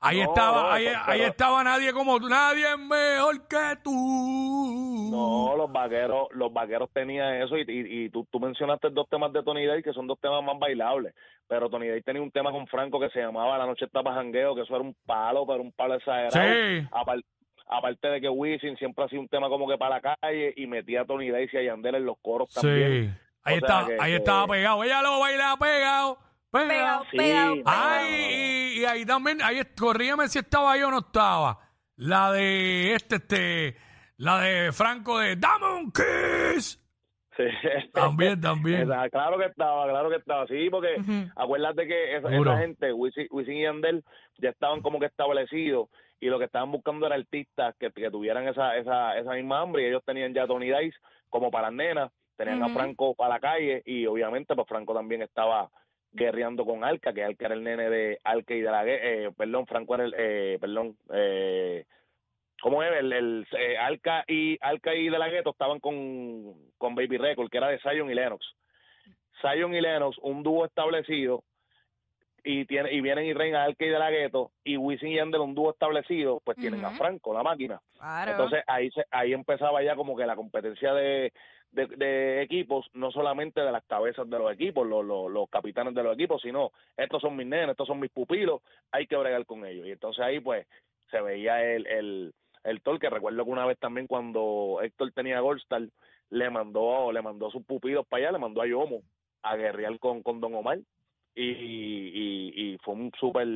Ahí 0.00 0.18
No, 0.18 0.24
estaba, 0.28 0.74
ahí, 0.74 0.84
pero- 0.86 1.00
ahí 1.06 1.20
estaba 1.22 1.64
nadie 1.64 1.92
como 1.92 2.20
tú, 2.20 2.28
nadie 2.28 2.70
es 2.70 2.78
mejor 2.78 3.48
que 3.48 3.76
tú. 3.82 5.08
No, 5.10 5.56
los 5.56 5.72
vaqueros, 5.72 6.28
los 6.32 6.52
vaqueros 6.52 6.88
tenían 6.92 7.42
eso 7.42 7.56
y, 7.56 7.62
y, 7.62 8.04
y 8.04 8.10
tú, 8.10 8.26
tú 8.30 8.38
mencionaste 8.38 8.90
dos 8.90 9.08
temas 9.08 9.32
de 9.32 9.42
Tony 9.42 9.66
Day 9.66 9.82
que 9.82 9.92
son 9.92 10.06
dos 10.06 10.18
temas 10.20 10.42
más 10.44 10.58
bailables, 10.58 11.14
pero 11.48 11.68
Tony 11.68 11.88
Day 11.88 12.02
tenía 12.02 12.22
un 12.22 12.30
tema 12.30 12.52
con 12.52 12.66
Franco 12.68 13.00
que 13.00 13.10
se 13.10 13.20
llamaba 13.20 13.58
La 13.58 13.66
noche 13.66 13.86
está 13.86 14.02
pa' 14.02 14.14
jangueo, 14.14 14.54
que 14.54 14.62
eso 14.62 14.74
era 14.76 14.84
un 14.84 14.94
palo, 15.04 15.44
pero 15.46 15.62
un 15.62 15.72
palo 15.72 15.94
exagerado. 15.94 16.30
Sí. 16.54 16.86
Apar- 16.92 17.24
aparte 17.66 18.08
de 18.08 18.20
que 18.20 18.28
Wisin 18.28 18.76
siempre 18.76 19.04
hacía 19.04 19.18
un 19.20 19.28
tema 19.28 19.48
como 19.48 19.68
que 19.68 19.76
para 19.78 19.96
la 20.00 20.16
calle 20.20 20.54
y 20.56 20.66
metía 20.66 21.00
a 21.02 21.04
Tony 21.06 21.30
Day 21.30 21.48
y 21.52 21.56
a 21.56 21.62
Yandel 21.62 21.96
en 21.96 22.06
los 22.06 22.16
coros 22.22 22.48
también. 22.54 23.14
Sí. 23.14 23.20
Ahí, 23.44 23.56
O 23.56 23.58
sea 23.60 23.66
estaba, 23.66 23.86
que- 23.88 23.96
ahí 24.00 24.12
estaba 24.14 24.46
pegado. 24.46 24.84
Ella 24.84 25.02
lo 25.02 25.18
baila 25.20 25.56
pegado. 25.58 26.18
Pegado. 26.50 26.68
Pegado, 26.68 27.04
Sí, 27.10 27.16
pegado, 27.16 27.54
pegado. 27.56 27.78
Ay, 27.94 28.14
y, 28.76 28.80
y 28.80 28.84
ahí 28.84 29.04
también, 29.04 29.42
ahí, 29.42 29.60
corrígame 29.78 30.28
si 30.28 30.38
estaba 30.38 30.72
ahí 30.72 30.82
o 30.82 30.90
no 30.90 30.98
estaba. 30.98 31.58
La 31.96 32.32
de 32.32 32.94
este, 32.94 33.16
este, 33.16 33.76
la 34.16 34.40
de 34.40 34.72
Franco 34.72 35.18
de 35.18 35.36
Dame 35.36 35.66
un 35.74 35.92
kiss. 35.92 36.82
Sí. 37.36 37.44
También, 37.92 38.40
también. 38.40 38.82
Esa- 38.82 39.08
claro 39.10 39.38
que 39.38 39.44
estaba, 39.44 39.88
claro 39.88 40.10
que 40.10 40.16
estaba, 40.16 40.44
sí, 40.48 40.68
porque 40.70 40.96
Ujú. 40.98 41.30
acuérdate 41.36 41.86
que 41.86 42.16
esa, 42.16 42.28
Duro. 42.30 42.50
esa 42.52 42.60
gente, 42.62 42.92
Wisin, 42.92 43.28
Wisin 43.30 43.54
y 43.58 43.62
Yandel, 43.62 44.04
ya 44.38 44.50
estaban 44.50 44.80
como 44.82 44.98
que 44.98 45.06
establecidos 45.06 45.88
y 46.18 46.26
lo 46.26 46.38
que 46.40 46.46
estaban 46.46 46.72
buscando 46.72 47.06
era 47.06 47.14
artistas 47.14 47.76
que, 47.78 47.92
que 47.92 48.10
tuvieran 48.10 48.48
esa, 48.48 48.76
esa, 48.76 49.16
esa 49.16 49.32
misma 49.34 49.60
hambre 49.60 49.82
y 49.82 49.86
ellos 49.86 50.02
tenían 50.04 50.34
ya 50.34 50.42
a 50.42 50.46
Tony 50.48 50.66
Dice 50.66 50.98
como 51.30 51.48
para 51.52 51.68
las 51.68 51.74
nenas, 51.76 52.10
tenían 52.36 52.60
a 52.60 52.66
Ujú. 52.66 52.74
Franco 52.74 53.14
para 53.14 53.34
la 53.34 53.40
calle 53.40 53.82
y 53.86 54.04
obviamente 54.06 54.56
pues 54.56 54.66
Franco 54.66 54.92
también 54.92 55.22
estaba 55.22 55.70
guerreando 56.12 56.64
con 56.64 56.84
Alca, 56.84 57.12
que 57.12 57.24
Alca 57.24 57.46
era 57.46 57.54
el 57.54 57.64
nene 57.64 57.90
de 57.90 58.18
Alca 58.24 58.54
y 58.54 58.60
de 58.60 58.70
la 58.70 58.82
eh, 58.86 59.30
perdón, 59.36 59.66
Franco 59.66 59.94
era 59.94 60.04
el, 60.04 60.14
eh, 60.16 60.58
perdón, 60.60 60.96
eh, 61.12 61.84
¿Cómo 62.60 62.82
es? 62.82 62.92
El, 62.98 63.12
el 63.12 63.46
eh, 63.56 63.76
Alca 63.78 64.24
y 64.26 64.58
Alca 64.60 64.94
y 64.94 65.08
De 65.08 65.18
La 65.18 65.28
Ghetto 65.28 65.50
estaban 65.50 65.78
con, 65.80 66.54
con 66.76 66.94
Baby 66.94 67.18
Record, 67.18 67.50
que 67.50 67.58
era 67.58 67.68
de 67.68 67.78
Zion 67.78 68.10
y 68.10 68.14
Lennox. 68.14 68.44
Zion 69.40 69.74
y 69.74 69.80
Lennox, 69.80 70.18
un 70.18 70.42
dúo 70.42 70.64
establecido, 70.64 71.44
y 72.42 72.64
tiene 72.64 72.92
y 72.92 73.00
vienen 73.00 73.26
y 73.26 73.32
reinan 73.32 73.62
Alca 73.62 73.84
y 73.84 73.88
De 73.88 73.98
La 73.98 74.10
Ghetto, 74.10 74.50
y 74.64 74.76
Wisin 74.76 75.10
y 75.10 75.16
Yandel, 75.16 75.40
un 75.40 75.54
dúo 75.54 75.70
establecido, 75.70 76.40
pues 76.44 76.56
tienen 76.56 76.84
a. 76.84 76.90
Franco, 76.90 77.32
la 77.32 77.44
máquina. 77.44 77.80
Claro. 77.96 78.32
Entonces 78.32 78.64
ahí 78.66 78.90
se, 78.90 79.04
ahí 79.12 79.32
empezaba 79.32 79.82
ya 79.82 79.94
como 79.94 80.16
que 80.16 80.26
la 80.26 80.34
competencia 80.34 80.92
de, 80.94 81.32
de, 81.72 82.42
equipos, 82.42 82.86
no 82.94 83.10
solamente 83.10 83.60
de 83.60 83.72
las 83.72 83.84
cabezas 83.84 84.28
de 84.28 84.38
los 84.38 84.52
equipos, 84.52 84.86
los, 84.86 85.04
los, 85.04 85.30
los 85.30 85.48
capitanes 85.48 85.94
de 85.94 86.02
los 86.02 86.14
equipos, 86.14 86.42
sino 86.42 86.72
estos 86.96 87.20
son 87.22 87.36
mis 87.36 87.46
nenes, 87.46 87.70
estos 87.70 87.86
son 87.86 88.00
mis 88.00 88.10
pupilos, 88.10 88.62
hay 88.90 89.06
que 89.06 89.16
bregar 89.16 89.44
con 89.46 89.64
ellos. 89.64 89.86
Y 89.86 89.92
entonces 89.92 90.24
ahí 90.24 90.40
pues 90.40 90.66
se 91.10 91.20
veía 91.20 91.62
el, 91.64 91.86
el, 91.86 92.34
el 92.64 92.80
Tol, 92.82 92.98
que 92.98 93.10
recuerdo 93.10 93.44
que 93.44 93.50
una 93.50 93.66
vez 93.66 93.78
también 93.78 94.06
cuando 94.06 94.80
Héctor 94.82 95.12
tenía 95.12 95.40
Goldstar, 95.40 95.82
le 96.30 96.50
mandó, 96.50 97.10
le 97.12 97.22
mandó 97.22 97.48
a 97.48 97.50
sus 97.50 97.64
pupilos 97.64 98.06
para 98.06 98.24
allá, 98.24 98.32
le 98.32 98.38
mandó 98.38 98.62
a 98.62 98.66
Yomo 98.66 99.02
a 99.42 99.56
guerrear 99.56 99.98
con, 99.98 100.22
con 100.22 100.40
Don 100.40 100.54
Omar. 100.54 100.78
Y, 101.34 101.44
y, 101.44 102.52
y 102.56 102.78
fue 102.78 102.94
un 102.94 103.12
súper 103.18 103.46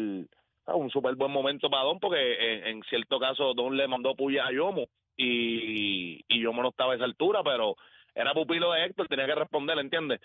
ah, 0.67 0.77
un 0.77 0.89
súper 0.91 1.17
buen 1.17 1.33
momento 1.33 1.69
para 1.69 1.85
Don, 1.85 1.99
porque 1.99 2.55
en, 2.55 2.67
en 2.67 2.83
cierto 2.85 3.19
caso 3.19 3.55
Don 3.55 3.77
le 3.77 3.89
mandó 3.89 4.15
puya 4.15 4.47
a 4.47 4.53
Yomo 4.53 4.87
y, 5.17 6.21
y 6.29 6.41
Yomo 6.41 6.63
no 6.63 6.69
estaba 6.69 6.93
a 6.93 6.97
esa 6.97 7.05
altura, 7.05 7.43
pero 7.43 7.77
era 8.15 8.35
pupilo 8.35 8.73
de 8.73 8.85
Héctor, 8.85 9.09
tenía 9.09 9.27
que 9.27 9.35
responder, 9.35 9.79
¿entiendes? 9.79 10.21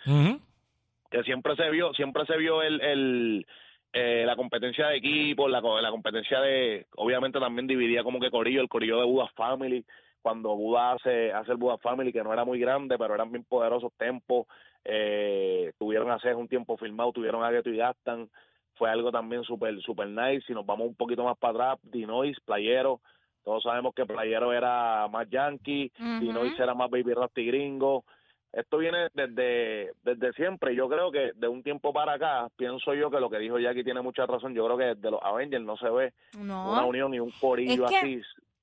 Que 1.10 1.24
siempre 1.24 1.56
se 1.56 1.70
vio 1.70 1.94
siempre 1.94 2.26
se 2.26 2.38
vio 2.38 2.62
el, 2.62 2.82
el 2.82 3.48
eh, 3.94 4.24
la 4.26 4.36
competencia 4.36 4.88
de 4.88 4.98
equipo 4.98 5.48
la, 5.48 5.62
la 5.62 5.90
competencia 5.90 6.42
de 6.42 6.86
obviamente 6.98 7.40
también 7.40 7.66
dividía 7.68 8.04
como 8.04 8.20
que 8.20 8.30
corillo 8.30 8.62
el 8.62 8.68
corillo 8.68 9.00
de 9.00 9.06
Buda 9.06 9.28
Family 9.36 9.86
cuando 10.22 10.56
Buda 10.56 10.92
hace 10.92 11.32
hace 11.32 11.54
el 11.54 11.58
Buda 11.58 11.78
Family 11.78 12.12
que 12.12 12.24
no 12.24 12.34
era 12.34 12.44
muy 12.44 12.60
grande 12.60 12.98
pero 12.98 13.16
eran 13.16 13.32
bien 13.32 13.46
poderosos 13.46 13.94
tempos 13.98 14.46
eh, 14.84 15.72
tuvieron 15.80 16.12
a 16.12 16.16
hacer 16.16 16.36
un 16.36 16.50
tiempo 16.50 16.76
filmado 16.76 17.14
tuvieron 17.14 17.44
a 17.44 17.50
Gueto 17.50 17.70
y 17.70 17.78
Gastan 17.78 18.30
fue 18.76 18.90
algo 18.90 19.10
también 19.10 19.44
súper 19.44 19.80
super 19.82 20.08
nice 20.08 20.46
si 20.46 20.54
nos 20.54 20.66
vamos 20.66 20.88
un 20.88 20.96
poquito 20.96 21.24
más 21.24 21.38
para 21.38 21.74
atrás 21.74 21.80
Dinois 21.84 22.38
Playero 22.42 23.00
todos 23.48 23.64
sabemos 23.64 23.96
que 23.96 24.06
Playero 24.06 24.52
era 24.52 25.08
más 25.08 25.26
yankee 25.30 25.90
Ujú. 25.98 26.20
Dinois 26.20 26.60
era 26.60 26.74
más 26.74 26.90
baby 26.90 27.14
rasty 27.14 27.46
gringo 27.48 28.04
esto 28.52 28.78
viene 28.78 29.10
desde, 29.14 29.92
desde 30.04 30.34
siempre. 30.34 30.74
Yo 30.76 30.88
creo 30.90 31.12
que 31.12 31.32
de 31.36 31.48
un 31.48 31.62
tiempo 31.62 31.94
para 31.94 32.14
acá, 32.14 32.48
pienso 32.56 32.94
yo 32.96 33.12
que 33.12 33.20
lo 33.20 33.30
que 33.30 33.38
dijo 33.38 33.60
Jackie 33.60 33.84
tiene 33.84 34.02
mucha 34.02 34.26
razón. 34.26 34.56
Yo 34.56 34.66
creo 34.66 34.78
que 34.78 34.96
desde 34.96 35.12
los 35.12 35.20
Avengers 35.22 35.64
no 35.64 35.78
se 35.78 35.90
ve 35.90 36.14
una 36.36 36.64
No. 36.82 36.88
unión 36.88 37.14
y 37.14 37.20
un 37.20 37.30
corillo 37.40 37.86
Es 37.86 37.92
que- 37.92 37.98
así. 37.98 38.22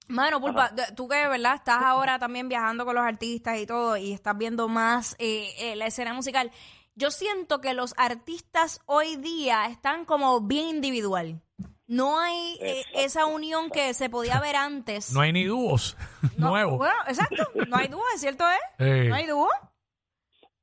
Mano, 0.09 0.41
Pulpa, 0.41 0.71
de- 0.71 0.93
tú 0.97 1.07
que, 1.07 1.29
¿verdad? 1.29 1.55
Estás 1.55 1.83
ahora 1.83 2.19
también 2.19 2.49
viajando 2.49 2.85
con 2.85 2.95
los 2.97 3.05
artistas 3.05 3.59
y 3.61 3.67
todo 3.67 3.97
y 3.97 4.13
estás 4.13 4.37
viendo 4.37 4.67
más 4.69 5.15
eh, 5.21 5.49
eh, 5.61 5.77
la 5.77 5.87
escena 5.87 6.13
musical. 6.13 6.51
Yo 6.97 7.11
siento 7.11 7.61
que 7.61 7.73
los 7.75 7.95
artistas 7.97 8.81
hoy 8.87 9.17
día 9.17 9.67
están 9.67 10.07
como 10.07 10.41
bien 10.41 10.69
individual. 10.69 11.41
No 11.87 12.19
hay 12.19 12.57
eh, 12.61 12.83
esa 12.95 13.27
unión 13.27 13.69
que 13.71 13.93
se 13.95 14.09
podía 14.09 14.41
ver 14.41 14.57
antes. 14.57 15.13
No 15.13 15.21
hay 15.21 15.33
ni 15.33 15.45
dúos 15.45 15.97
No, 16.39 16.49
nuevos. 16.51 16.79
Bueno, 16.79 16.95
exacto. 17.07 17.45
No 17.69 17.77
hay 17.77 17.89
dúo, 17.89 18.03
¿es 18.15 18.21
cierto? 18.21 18.45
¿eh? 18.45 18.85
Eh, 19.05 19.09
No 19.09 19.15
hay 19.15 19.27
dúo. 19.27 19.49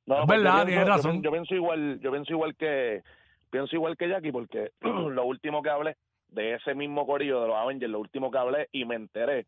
No, 0.06 0.14
Es 0.16 0.20
yo 0.22 0.26
verdad, 0.26 0.52
pienso- 0.52 0.66
tienes 0.66 0.86
razón. 0.88 1.22
Yo, 1.22 1.30
pienso 1.30 1.54
igual, 1.54 2.00
yo 2.00 2.10
pienso 2.10 2.32
igual 2.32 2.56
que 2.56 3.02
pienso 3.50 3.76
igual 3.76 3.96
que 3.96 4.08
Jackie 4.08 4.32
porque 4.32 4.70
lo 4.80 5.24
último 5.24 5.62
que 5.62 5.70
hablé 5.70 5.96
de 6.28 6.54
ese 6.54 6.74
mismo 6.74 7.06
corillo 7.06 7.42
de 7.42 7.48
los 7.48 7.56
Avengers, 7.56 7.92
lo 7.92 8.00
último 8.00 8.30
que 8.30 8.38
hablé 8.38 8.68
y 8.72 8.84
me 8.86 8.94
enteré 8.96 9.46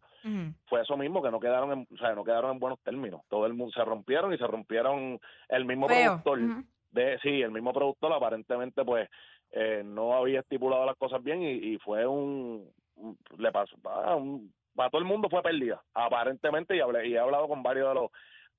fue 0.68 0.82
eso 0.82 0.96
mismo 0.98 1.22
que 1.22 1.30
no 1.30 1.40
quedaron 1.40 1.72
en, 1.72 1.88
o 1.92 1.96
sea, 1.98 2.14
no 2.14 2.22
quedaron 2.24 2.52
en 2.52 2.58
buenos 2.60 2.78
términos. 2.82 3.22
Todo 3.28 3.46
el 3.46 3.54
mundo 3.54 3.72
se 3.74 3.82
rompieron 3.84 4.32
y 4.32 4.38
se 4.38 4.46
rompieron 4.46 5.18
el 5.48 5.64
mismo 5.64 5.88
Feo. 5.88 6.20
productor. 6.22 6.62
De 6.94 7.18
sí, 7.20 7.42
el 7.42 7.50
mismo 7.50 7.72
productor 7.72 8.12
aparentemente 8.12 8.84
pues 8.84 9.08
eh, 9.52 9.82
no 9.84 10.14
había 10.14 10.40
estipulado 10.40 10.86
las 10.86 10.96
cosas 10.96 11.22
bien 11.22 11.42
y, 11.42 11.50
y 11.52 11.78
fue 11.78 12.06
un, 12.06 12.68
un- 12.96 13.18
le 13.38 13.52
pasó 13.52 13.76
ah, 13.84 14.14
un- 14.16 14.52
para 14.74 14.90
todo 14.90 15.00
el 15.00 15.06
mundo 15.06 15.28
fue 15.28 15.42
pérdida 15.42 15.82
aparentemente 15.92 16.76
y 16.76 16.80
hablé 16.80 17.06
y 17.08 17.14
he 17.14 17.18
hablado 17.18 17.46
con 17.48 17.62
varios 17.62 17.88
de 17.88 17.94
los 17.94 18.10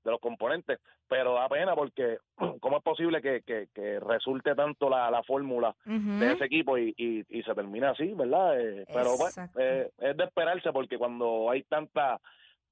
de 0.03 0.11
los 0.11 0.19
componentes 0.19 0.79
pero 1.07 1.33
da 1.33 1.49
pena 1.49 1.75
porque 1.75 2.17
cómo 2.61 2.77
es 2.77 2.83
posible 2.83 3.21
que, 3.21 3.41
que, 3.41 3.67
que 3.73 3.99
resulte 3.99 4.53
tanto 4.55 4.89
la, 4.89 5.09
la 5.11 5.23
fórmula 5.23 5.75
de 6.19 6.31
ese 6.33 6.45
equipo 6.45 6.77
y, 6.77 6.93
y, 6.97 7.23
y 7.29 7.43
se 7.43 7.53
termina 7.55 7.89
así 7.91 8.13
verdad 8.13 8.59
Eh, 8.59 8.85
pero 8.93 9.17
pues 9.17 9.29
Exacto. 9.37 9.59
eh, 9.59 9.89
es 9.97 10.15
de 10.17 10.23
esperarse 10.23 10.71
porque 10.71 10.97
cuando 10.97 11.49
hay 11.49 11.63
tanta 11.63 12.19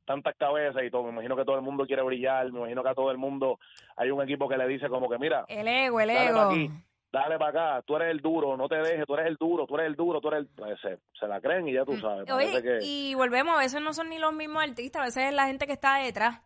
tantas 0.06 0.36
cabezas 0.36 0.84
y 0.84 0.90
todo, 0.92 1.04
me 1.04 1.10
imagino 1.12 1.36
que 1.36 1.46
todo 1.46 1.56
el 1.56 1.62
mundo 1.62 1.86
quiere 1.86 2.02
brillar, 2.04 2.52
me 2.52 2.60
imagino 2.60 2.84
que 2.84 2.90
a 2.90 2.96
todo 2.96 3.12
el 3.12 3.18
mundo 3.18 3.60
hay 3.96 4.12
un 4.12 4.22
equipo 4.22 4.48
que 4.50 4.58
le 4.58 4.68
dice 4.68 4.90
como 4.90 5.10
que 5.10 5.18
mira, 5.18 5.46
El 5.48 5.68
ego, 5.68 6.00
el 6.02 6.08
dale 6.10 6.26
ego. 6.28 6.36
para 6.36 6.50
aquí, 6.50 6.70
dale 7.12 7.38
para 7.40 7.50
acá, 7.78 7.82
tú 7.86 7.96
eres 7.96 8.12
el 8.12 8.20
duro, 8.22 8.58
no 8.58 8.68
te 8.68 8.76
dejes, 8.78 9.06
tú 9.06 9.14
eres 9.16 9.28
el 9.28 9.36
duro, 9.38 9.66
tú 9.68 9.76
eres 9.76 9.88
el 9.88 9.96
duro, 9.96 10.20
tú 10.20 10.28
eres 10.30 10.40
el... 10.42 10.48
Pues 10.48 10.80
se, 10.82 11.00
se 11.20 11.28
la 11.28 11.40
creen 11.40 11.68
y 11.68 11.74
ya 11.74 11.86
tú 11.86 11.98
sabes, 12.00 12.30
Oye, 12.32 12.48
parece 12.52 12.64
que... 12.64 12.80
y 12.86 13.14
volvemos, 13.16 13.56
a 13.56 13.60
veces 13.60 13.82
no 13.82 13.94
son 13.94 14.10
ni 14.10 14.18
los 14.20 14.34
mismos 14.34 14.64
artistas, 14.64 15.02
a 15.02 15.06
veces 15.06 15.24
es 15.30 15.34
la 15.34 15.48
gente 15.48 15.66
que 15.68 15.74
está 15.74 15.98
detrás, 15.98 16.42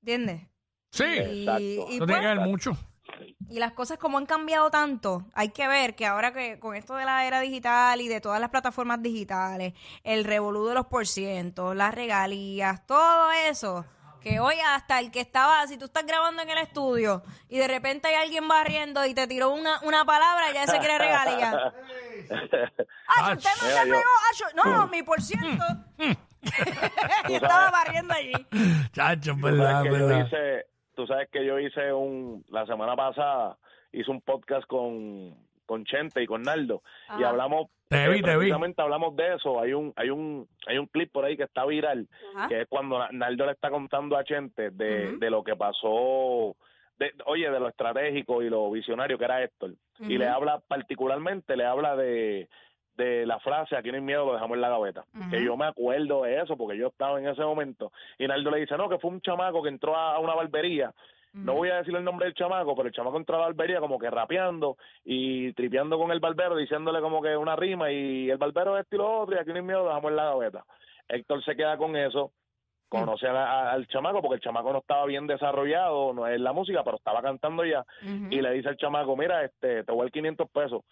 ¿entiendes? 0.00 0.42
sí, 0.90 1.04
Y, 1.04 1.40
Exacto. 1.42 1.62
y 1.62 1.98
no 1.98 2.06
pues, 2.06 2.06
tiene 2.06 2.20
que 2.20 2.26
ver 2.28 2.40
mucho. 2.40 2.70
Y 3.50 3.58
las 3.58 3.72
cosas 3.72 3.98
como 3.98 4.18
han 4.18 4.26
cambiado 4.26 4.70
tanto, 4.70 5.24
hay 5.34 5.50
que 5.50 5.68
ver 5.68 5.94
que 5.94 6.06
ahora 6.06 6.32
que 6.32 6.58
con 6.58 6.74
esto 6.74 6.94
de 6.94 7.04
la 7.04 7.26
era 7.26 7.40
digital 7.40 8.00
y 8.00 8.08
de 8.08 8.20
todas 8.20 8.40
las 8.40 8.50
plataformas 8.50 9.02
digitales, 9.02 9.74
el 10.04 10.24
revolú 10.24 10.66
de 10.66 10.74
los 10.74 10.86
porcientos, 10.86 11.76
las 11.76 11.94
regalías, 11.94 12.86
todo 12.86 13.30
eso, 13.32 13.84
que 14.20 14.40
hoy 14.40 14.54
hasta 14.66 15.00
el 15.00 15.10
que 15.10 15.20
estaba, 15.20 15.66
si 15.66 15.76
tú 15.76 15.86
estás 15.86 16.06
grabando 16.06 16.42
en 16.42 16.50
el 16.50 16.58
estudio 16.58 17.22
y 17.48 17.58
de 17.58 17.68
repente 17.68 18.08
hay 18.08 18.14
alguien 18.14 18.46
barriendo 18.46 19.04
y 19.04 19.14
te 19.14 19.26
tiró 19.26 19.50
una, 19.50 19.80
una 19.82 20.04
palabra, 20.04 20.52
ya 20.52 20.66
se 20.66 20.78
quiere 20.78 20.98
regalía. 20.98 21.50
¡Ah, 23.08 23.34
usted 23.36 23.50
no 23.60 23.68
se 23.68 23.82
pegó! 23.82 24.02
Acho, 24.30 24.44
no, 24.54 24.86
mi 24.88 25.02
por 25.02 25.20
ciento. 25.20 25.64
y 27.28 27.34
estaba 27.34 27.70
barriendo 27.70 28.14
allí. 28.14 28.32
Chacho, 28.92 29.34
verdad, 29.36 29.82
verdad. 29.84 30.28
Tú 30.94 31.06
sabes 31.06 31.28
que 31.30 31.44
yo 31.44 31.58
hice 31.58 31.92
un, 31.92 32.44
la 32.50 32.66
semana 32.66 32.94
pasada 32.96 33.56
hice 33.92 34.10
un 34.10 34.20
podcast 34.22 34.66
con, 34.66 35.34
con 35.66 35.84
Chente 35.84 36.22
y 36.22 36.26
con 36.26 36.42
Naldo 36.42 36.82
y 37.18 37.22
hablamos, 37.24 37.68
Te 37.88 38.08
vi, 38.08 38.22
te 38.22 38.36
vi. 38.38 38.50
hablamos 38.76 39.14
de 39.16 39.34
eso, 39.34 39.60
hay 39.60 39.74
un, 39.74 39.92
hay 39.96 40.08
un, 40.10 40.48
hay 40.66 40.78
un 40.78 40.86
clip 40.86 41.12
por 41.12 41.24
ahí 41.24 41.36
que 41.36 41.42
está 41.44 41.64
viral, 41.66 42.08
Ajá. 42.34 42.48
que 42.48 42.62
es 42.62 42.68
cuando 42.68 42.98
Na- 42.98 43.08
Naldo 43.12 43.44
le 43.46 43.52
está 43.52 43.70
contando 43.70 44.16
a 44.16 44.24
Chente 44.24 44.70
de, 44.70 45.18
de 45.18 45.30
lo 45.30 45.44
que 45.44 45.56
pasó, 45.56 46.56
de, 46.98 47.12
oye, 47.26 47.50
de 47.50 47.60
lo 47.60 47.68
estratégico 47.68 48.42
y 48.42 48.48
lo 48.48 48.70
visionario 48.70 49.18
que 49.18 49.24
era 49.24 49.42
Héctor, 49.42 49.74
y 50.00 50.16
le 50.18 50.26
habla 50.28 50.58
particularmente, 50.66 51.56
le 51.56 51.64
habla 51.66 51.96
de 51.96 52.48
de 52.96 53.24
la 53.26 53.38
frase 53.40 53.76
aquí 53.76 53.90
no 53.90 53.96
hay 53.96 54.02
miedo 54.02 54.26
lo 54.26 54.34
dejamos 54.34 54.54
en 54.56 54.60
la 54.60 54.68
gaveta 54.68 55.04
que 55.30 55.42
yo 55.44 55.56
me 55.56 55.64
acuerdo 55.66 56.22
de 56.24 56.40
eso 56.40 56.56
porque 56.56 56.76
yo 56.76 56.88
estaba 56.88 57.18
en 57.18 57.26
ese 57.26 57.42
momento 57.42 57.90
y 58.18 58.26
Naldo 58.26 58.50
le 58.50 58.60
dice 58.60 58.76
no 58.76 58.88
que 58.88 58.98
fue 58.98 59.10
un 59.10 59.20
chamaco 59.22 59.62
que 59.62 59.68
entró 59.70 59.96
a, 59.96 60.14
a 60.16 60.18
una 60.18 60.34
barbería 60.34 60.92
no 61.34 61.54
voy 61.54 61.70
a 61.70 61.76
decir 61.76 61.96
el 61.96 62.04
nombre 62.04 62.26
del 62.26 62.34
chamaco, 62.34 62.76
pero 62.76 62.88
el 62.88 62.94
chamaco 62.94 63.16
entró 63.16 63.36
a 63.36 63.38
la 63.38 63.44
barbería 63.46 63.80
como 63.80 63.98
que 63.98 64.10
rapeando 64.10 64.76
y 65.02 65.50
tripeando 65.54 65.96
con 65.98 66.10
el 66.12 66.20
barbero, 66.20 66.56
diciéndole 66.56 67.00
como 67.00 67.22
que 67.22 67.34
una 67.38 67.56
rima 67.56 67.90
y 67.90 68.28
el 68.28 68.36
barbero 68.36 68.76
es 68.76 68.82
esto 68.84 68.96
y 68.96 68.98
lo 68.98 69.20
otro 69.22 69.34
y 69.36 69.38
aquí 69.38 69.48
no 69.48 69.56
hay 69.56 69.62
miedo, 69.62 69.86
dejamos 69.86 70.10
en 70.10 70.16
la 70.16 70.24
gaveta. 70.26 70.64
Héctor 71.08 71.42
se 71.42 71.56
queda 71.56 71.78
con 71.78 71.96
eso, 71.96 72.32
conoce 72.90 73.26
a- 73.28 73.32
a- 73.32 73.72
al 73.72 73.86
chamaco 73.88 74.20
porque 74.20 74.34
el 74.34 74.40
chamaco 74.42 74.74
no 74.74 74.80
estaba 74.80 75.06
bien 75.06 75.26
desarrollado, 75.26 76.12
no 76.12 76.26
es 76.26 76.38
la 76.38 76.52
música, 76.52 76.84
pero 76.84 76.98
estaba 76.98 77.22
cantando 77.22 77.64
ya 77.64 77.82
y 78.30 78.42
le 78.42 78.50
dice 78.52 78.68
al 78.68 78.76
chamaco, 78.76 79.16
mira, 79.16 79.42
este, 79.42 79.84
te 79.84 79.90
voy 79.92 80.02
a 80.02 80.04
dar 80.04 80.12
500 80.12 80.50
pesos 80.50 80.82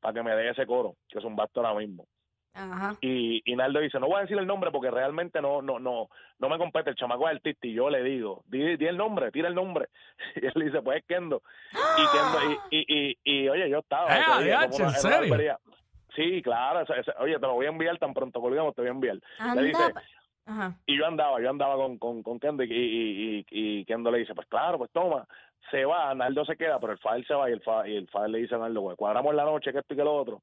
para 0.00 0.14
que 0.14 0.22
me 0.22 0.34
dé 0.34 0.50
ese 0.50 0.66
coro, 0.66 0.94
que 1.08 1.18
es 1.18 1.24
un 1.24 1.36
basto 1.36 1.60
ahora 1.64 1.78
mismo. 1.78 2.06
Ajá. 2.54 2.96
Y, 3.00 3.40
y 3.44 3.54
Naldo 3.54 3.78
dice, 3.80 4.00
no 4.00 4.06
voy 4.08 4.18
a 4.18 4.22
decir 4.22 4.36
el 4.36 4.46
nombre 4.46 4.70
porque 4.72 4.90
realmente 4.90 5.40
no 5.40 5.62
no 5.62 5.78
no 5.78 6.08
no 6.40 6.48
me 6.48 6.58
compete, 6.58 6.90
el 6.90 6.96
chamaco 6.96 7.28
es 7.28 7.36
artista 7.36 7.66
y 7.68 7.74
yo 7.74 7.88
le 7.88 8.02
digo, 8.02 8.42
di, 8.46 8.76
di 8.76 8.86
el 8.86 8.96
nombre, 8.96 9.30
tira 9.30 9.48
el 9.48 9.54
nombre. 9.54 9.88
Y 10.36 10.46
él 10.46 10.52
dice, 10.56 10.82
pues 10.82 10.98
es 10.98 11.04
Kendo. 11.06 11.42
Y 11.72 12.16
Kendo, 12.16 12.58
y, 12.70 12.76
y, 12.78 13.10
y, 13.22 13.42
y, 13.44 13.48
oye, 13.48 13.68
yo 13.70 13.78
estaba. 13.78 14.08
Eh, 14.40 14.44
día 14.44 14.58
como 14.70 14.84
¿en 14.84 14.90
serio? 15.02 15.18
Sí, 16.16 16.42
claro, 16.42 16.80
ese- 16.80 16.98
ese- 17.00 17.12
oye, 17.20 17.34
te 17.34 17.40
lo 17.46 17.54
voy 17.54 17.66
a 17.66 17.68
enviar 17.68 17.96
tan 17.98 18.12
pronto 18.12 18.40
colgamos, 18.40 18.74
te 18.74 18.80
voy 18.80 18.88
a 18.88 18.92
enviar. 18.92 19.18
Le 19.54 19.62
dice, 19.68 19.82
Anda. 19.84 20.02
Ajá. 20.48 20.72
y 20.86 20.96
yo 20.98 21.06
andaba, 21.06 21.40
yo 21.40 21.50
andaba 21.50 21.76
con, 21.76 21.98
con, 21.98 22.22
con 22.22 22.40
Kendo 22.40 22.62
y, 22.64 22.72
y, 22.72 23.38
y, 23.38 23.46
y 23.50 23.84
Kendo 23.84 24.10
le 24.10 24.18
dice, 24.20 24.34
pues 24.34 24.46
claro, 24.48 24.78
pues 24.78 24.90
toma, 24.90 25.26
se 25.70 25.84
va, 25.84 26.14
Naldo 26.14 26.44
se 26.46 26.56
queda, 26.56 26.80
pero 26.80 26.94
el 26.94 26.98
Fader 26.98 27.26
se 27.26 27.34
va 27.34 27.50
y 27.50 27.52
el 27.52 27.60
Fader, 27.60 27.90
y 27.92 27.96
el 27.96 28.08
Fader 28.08 28.30
le 28.30 28.38
dice 28.38 28.54
a 28.54 28.58
Naldo, 28.58 28.80
pues 28.82 28.96
cuadramos 28.96 29.34
la 29.34 29.44
noche, 29.44 29.72
que 29.72 29.78
esto 29.80 29.92
y 29.94 29.96
que 29.98 30.04
lo 30.04 30.14
otro. 30.16 30.40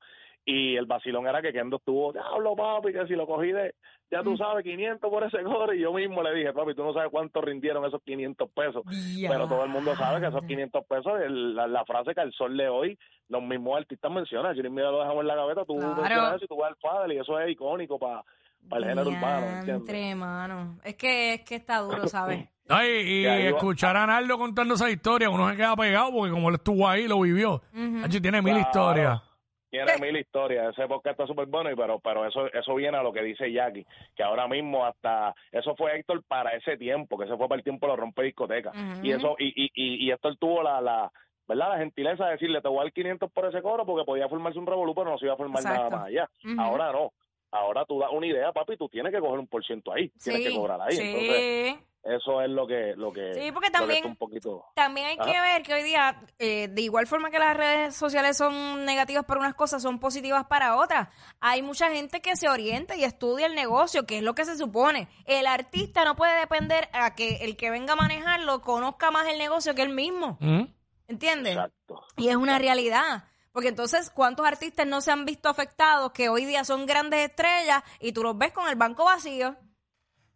Y 0.47 0.75
el 0.75 0.85
vacilón 0.85 1.25
era 1.25 1.41
que 1.41 1.51
Kendo 1.51 1.77
estuvo, 1.77 2.13
diablo 2.13 2.55
papi, 2.55 2.93
que 2.93 3.07
si 3.07 3.15
lo 3.15 3.25
cogí 3.25 3.51
de, 3.51 3.73
ya 4.11 4.21
tú 4.21 4.37
sabes, 4.37 4.63
500 4.63 5.09
por 5.09 5.23
ese 5.23 5.41
coro. 5.41 5.73
Y 5.73 5.79
yo 5.79 5.91
mismo 5.91 6.21
le 6.21 6.35
dije, 6.35 6.53
papi, 6.53 6.75
tú 6.75 6.83
no 6.83 6.93
sabes 6.93 7.09
cuánto 7.09 7.41
rindieron 7.41 7.83
esos 7.83 7.99
500 8.03 8.51
pesos. 8.51 8.83
Pero 9.27 9.47
todo 9.47 9.63
el 9.63 9.71
mundo 9.71 9.95
sabe 9.95 10.21
que 10.21 10.27
esos 10.27 10.43
500 10.45 10.85
pesos, 10.85 11.19
el- 11.19 11.55
la, 11.55 11.65
la 11.65 11.83
frase 11.83 12.13
que 12.13 12.21
al 12.21 12.31
sol 12.31 12.55
de 12.55 12.69
hoy, 12.69 12.95
los 13.29 13.41
mismos 13.41 13.75
artistas 13.77 14.11
mencionan, 14.11 14.53
Jimmy 14.53 14.69
Mira 14.69 14.91
lo 14.91 14.99
dejamos 14.99 15.21
en 15.21 15.27
la 15.27 15.35
gaveta, 15.35 15.65
tú 15.65 15.77
Claro. 15.77 15.95
mencionas 15.95 16.35
eso 16.35 16.45
y 16.45 16.47
tú 16.47 16.57
vas 16.57 16.69
al 16.69 16.75
Fader 16.75 17.11
y 17.15 17.19
eso 17.19 17.39
es 17.39 17.49
icónico 17.49 17.97
para 17.97 18.23
el 18.71 18.83
género 18.85 19.09
urbano, 19.09 19.47
¿entiendes? 19.59 20.15
Mano. 20.15 20.77
Es 20.83 20.95
que, 20.95 21.33
es 21.35 21.41
que 21.41 21.55
está 21.55 21.79
duro, 21.79 22.07
¿sabes? 22.07 22.47
Ay, 22.69 22.89
y 22.89 23.25
escuchar 23.25 23.95
a 23.95 24.07
Naldo 24.07 24.37
contando 24.39 24.73
esa 24.73 24.89
historia, 24.89 25.29
uno 25.29 25.49
se 25.49 25.55
queda 25.55 25.75
pegado 25.75 26.11
porque 26.11 26.31
como 26.31 26.49
él 26.49 26.55
estuvo 26.55 26.87
ahí, 26.87 27.07
lo 27.07 27.19
vivió. 27.21 27.61
Ujú. 27.73 28.03
Hacho, 28.03 28.19
tiene 28.21 28.41
mil 28.41 28.53
Claro. 28.55 28.69
historias. 28.69 29.21
Tiene 29.69 29.97
mil 29.99 30.15
historias, 30.15 30.69
ese 30.71 30.87
podcast 30.87 31.19
está 31.19 31.27
súper 31.27 31.47
bueno, 31.47 31.69
y 31.69 31.75
pero, 31.75 31.99
pero 31.99 32.25
eso, 32.25 32.45
eso 32.53 32.75
viene 32.75 32.97
a 32.97 33.03
lo 33.03 33.11
que 33.11 33.21
dice 33.21 33.51
Jackie, 33.51 33.85
que 34.15 34.23
ahora 34.23 34.47
mismo 34.47 34.85
hasta, 34.85 35.35
eso 35.51 35.75
fue 35.75 35.97
Héctor 35.99 36.23
para 36.27 36.51
ese 36.51 36.77
tiempo, 36.77 37.17
que 37.17 37.27
se 37.27 37.35
fue 37.35 37.49
para 37.49 37.57
el 37.57 37.63
tiempo 37.63 37.85
de 37.85 37.91
lo 37.91 37.97
rompe 37.97 38.23
discoteca. 38.23 38.71
Y 39.03 39.11
eso, 39.11 39.35
y, 39.37 39.47
y, 39.49 39.69
y, 39.75 40.05
y 40.07 40.11
Héctor 40.11 40.37
tuvo 40.37 40.63
la, 40.63 40.79
la, 40.79 41.11
¿verdad? 41.45 41.71
La 41.73 41.77
gentileza 41.79 42.23
de 42.25 42.31
decirle, 42.31 42.61
te 42.61 42.69
voy 42.69 42.79
a 42.79 42.83
dar 42.83 42.93
500 42.93 43.29
por 43.33 43.45
ese 43.47 43.61
coro 43.61 43.85
porque 43.85 44.05
podía 44.05 44.29
formarse 44.29 44.57
un 44.57 44.65
revolú, 44.65 44.95
pero 44.95 45.11
no 45.11 45.17
se 45.17 45.25
iba 45.25 45.33
a 45.33 45.37
formar 45.37 45.61
Exacto. 45.61 45.83
nada 45.89 45.97
más 45.97 46.07
allá. 46.07 46.29
Ahora 46.57 46.91
no. 46.93 47.11
Ahora 47.55 47.85
tú 47.85 47.99
das 47.99 48.09
una 48.11 48.27
idea, 48.27 48.51
papi, 48.51 48.75
tú 48.77 48.89
tienes 48.89 49.13
que 49.13 49.19
coger 49.19 49.39
un 49.39 49.47
por 49.47 49.63
ciento 49.65 49.93
ahí, 49.93 50.09
tienes 50.21 50.47
que 50.47 50.55
cobrar 50.55 50.81
ahí. 50.81 50.95
sí. 50.95 51.01
Entonces, 51.03 51.75
eso 52.03 52.39
es 52.41 52.49
lo 52.49 52.67
que 52.67 52.93
lo 52.95 53.11
que 53.11 53.33
Sí, 53.33 53.51
porque 53.51 53.71
también- 53.71 53.97
está 53.97 54.09
un 54.09 54.15
poquito 54.15 54.63
También 54.75 55.07
hay 55.07 55.17
que 55.17 55.41
ver 55.41 55.63
que 55.63 55.73
hoy 55.73 55.81
día, 55.81 56.21
eh, 56.37 56.67
de 56.67 56.81
igual 56.83 57.07
forma 57.07 57.31
que 57.31 57.39
las 57.39 57.57
redes 57.57 57.95
sociales 57.95 58.37
son 58.37 58.85
negativas 58.85 59.25
para 59.25 59.39
unas 59.39 59.55
cosas, 59.55 59.81
son 59.81 59.99
positivas 59.99 60.45
para 60.45 60.75
otras. 60.77 61.07
Hay 61.39 61.63
mucha 61.63 61.89
gente 61.89 62.21
que 62.21 62.35
se 62.35 62.47
orienta 62.47 62.95
y 62.95 63.03
estudia 63.03 63.47
el 63.47 63.55
negocio, 63.55 64.05
que 64.05 64.17
es 64.17 64.23
lo 64.23 64.35
que 64.35 64.45
se 64.45 64.55
supone. 64.55 65.07
El 65.25 65.47
artista 65.47 66.05
no 66.05 66.15
puede 66.15 66.39
depender 66.39 66.89
a 66.93 67.15
que 67.15 67.37
el 67.37 67.57
que 67.57 67.71
venga 67.71 67.93
a 67.93 67.95
manejarlo 67.95 68.61
conozca 68.61 69.09
más 69.09 69.27
el 69.27 69.39
negocio 69.39 69.73
que 69.73 69.81
él 69.81 69.89
mismo. 69.89 70.37
¿Mm? 70.41 70.65
¿Entiendes? 71.07 71.53
exacto 71.55 72.03
Y 72.17 72.27
es 72.29 72.35
una 72.35 72.59
realidad. 72.59 73.23
Porque 73.55 73.69
entonces, 73.69 74.09
¿cuántos 74.09 74.45
artistas 74.45 74.85
no 74.85 74.99
se 74.99 75.13
han 75.13 75.23
visto 75.23 75.47
afectados 75.47 76.11
que 76.11 76.27
hoy 76.27 76.43
día 76.43 76.65
son 76.65 76.85
grandes 76.85 77.21
estrellas 77.29 77.83
y 78.01 78.11
tú 78.11 78.21
los 78.21 78.37
ves 78.37 78.51
con 78.51 78.67
el 78.67 78.75
banco 78.75 79.05
vacío? 79.05 79.55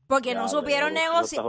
Porque 0.07 0.35
no 0.35 0.47
supieron 0.47 0.93
negociar. 0.93 1.43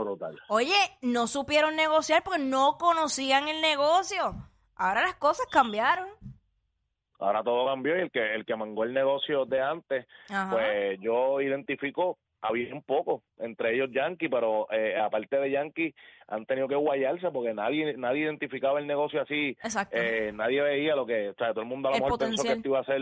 Oye, 0.49 0.75
no 1.01 1.27
supieron 1.27 1.77
negociar 1.77 2.23
porque 2.23 2.39
no 2.39 2.77
conocían 2.77 3.47
el 3.47 3.61
negocio. 3.61 4.35
Ahora 4.75 5.03
las 5.03 5.15
cosas 5.15 5.45
cambiaron. 5.49 6.09
ahora 7.19 7.41
todo 7.41 7.65
cambió 7.67 7.97
y 7.97 8.01
el 8.01 8.11
que 8.11 8.35
el 8.35 8.45
que 8.45 8.55
mangó 8.57 8.83
el 8.83 8.93
negocio 8.93 9.45
de 9.45 9.61
antes 9.61 10.05
Ajá. 10.27 10.51
pues 10.51 10.99
yo 10.99 11.39
identifico 11.39 12.17
había 12.41 12.73
un 12.73 12.81
poco 12.81 13.23
entre 13.37 13.75
ellos 13.75 13.89
Yankee 13.91 14.27
pero 14.29 14.67
eh, 14.71 14.97
aparte 14.99 15.37
de 15.37 15.51
Yankee 15.51 15.93
han 16.27 16.45
tenido 16.45 16.67
que 16.67 16.75
guayarse 16.75 17.29
porque 17.31 17.53
nadie 17.53 17.95
nadie 17.97 18.23
identificaba 18.23 18.79
el 18.79 18.87
negocio 18.87 19.21
así 19.21 19.49
Exacto. 19.63 19.95
eh, 19.95 20.31
nadie 20.33 20.61
veía 20.61 20.95
lo 20.95 21.05
que 21.05 21.29
o 21.29 21.33
sea 21.35 21.51
todo 21.51 21.61
el 21.61 21.67
mundo 21.67 21.89
a 21.89 21.91
lo 21.91 21.97
El 21.97 22.03
mejor 22.03 22.19
pensó 22.19 22.43
que 22.43 22.51
esto 22.53 22.67
iba 22.67 22.79
a 22.79 22.83
ser 22.85 23.01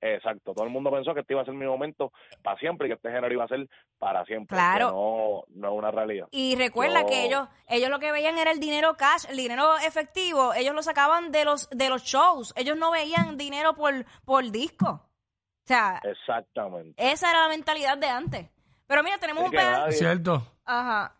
exacto 0.00 0.52
todo 0.54 0.64
el 0.64 0.70
mundo 0.70 0.90
pensó 0.92 1.12
que 1.14 1.20
este 1.20 1.32
iba 1.32 1.42
a 1.42 1.44
ser 1.44 1.54
mi 1.54 1.66
momento 1.66 2.12
para 2.42 2.58
siempre 2.58 2.86
y 2.86 2.90
que 2.90 2.94
este 2.96 3.10
género 3.10 3.32
iba 3.32 3.44
a 3.44 3.48
ser 3.48 3.66
para 3.98 4.24
siempre 4.26 4.54
Claro. 4.56 4.90
no 4.90 5.44
no 5.48 5.72
es 5.72 5.78
una 5.78 5.90
realidad 5.90 6.28
y 6.30 6.54
recuerda 6.56 7.04
que 7.06 7.24
ellos, 7.24 7.48
ellos 7.68 7.88
lo 7.90 7.98
que 7.98 8.12
veían 8.12 8.38
era 8.38 8.50
el 8.52 8.60
dinero 8.60 8.96
cash, 8.96 9.24
el 9.30 9.36
dinero 9.36 9.76
efectivo. 9.78 10.52
Ellos 10.54 10.74
lo 10.74 10.82
sacaban 10.82 11.32
de 11.32 11.44
los, 11.44 11.68
de 11.70 11.88
los 11.88 12.02
shows. 12.04 12.52
Ellos 12.56 12.76
no 12.76 12.90
veían 12.90 13.36
dinero 13.36 13.74
por, 13.74 14.04
por 14.24 14.50
disco. 14.50 14.90
O 14.90 15.66
sea, 15.66 16.00
exactamente 16.04 16.94
esa 16.96 17.30
era 17.30 17.42
la 17.42 17.48
mentalidad 17.48 17.98
de 17.98 18.06
antes. 18.06 18.46
Pero 18.88 19.02
mira, 19.04 19.18
tenemos 19.18 19.44
Es 19.44 19.50
un 19.50 19.52
pedazo. 19.56 19.92
cierto. 19.92 20.46
Ajá. 20.64 21.14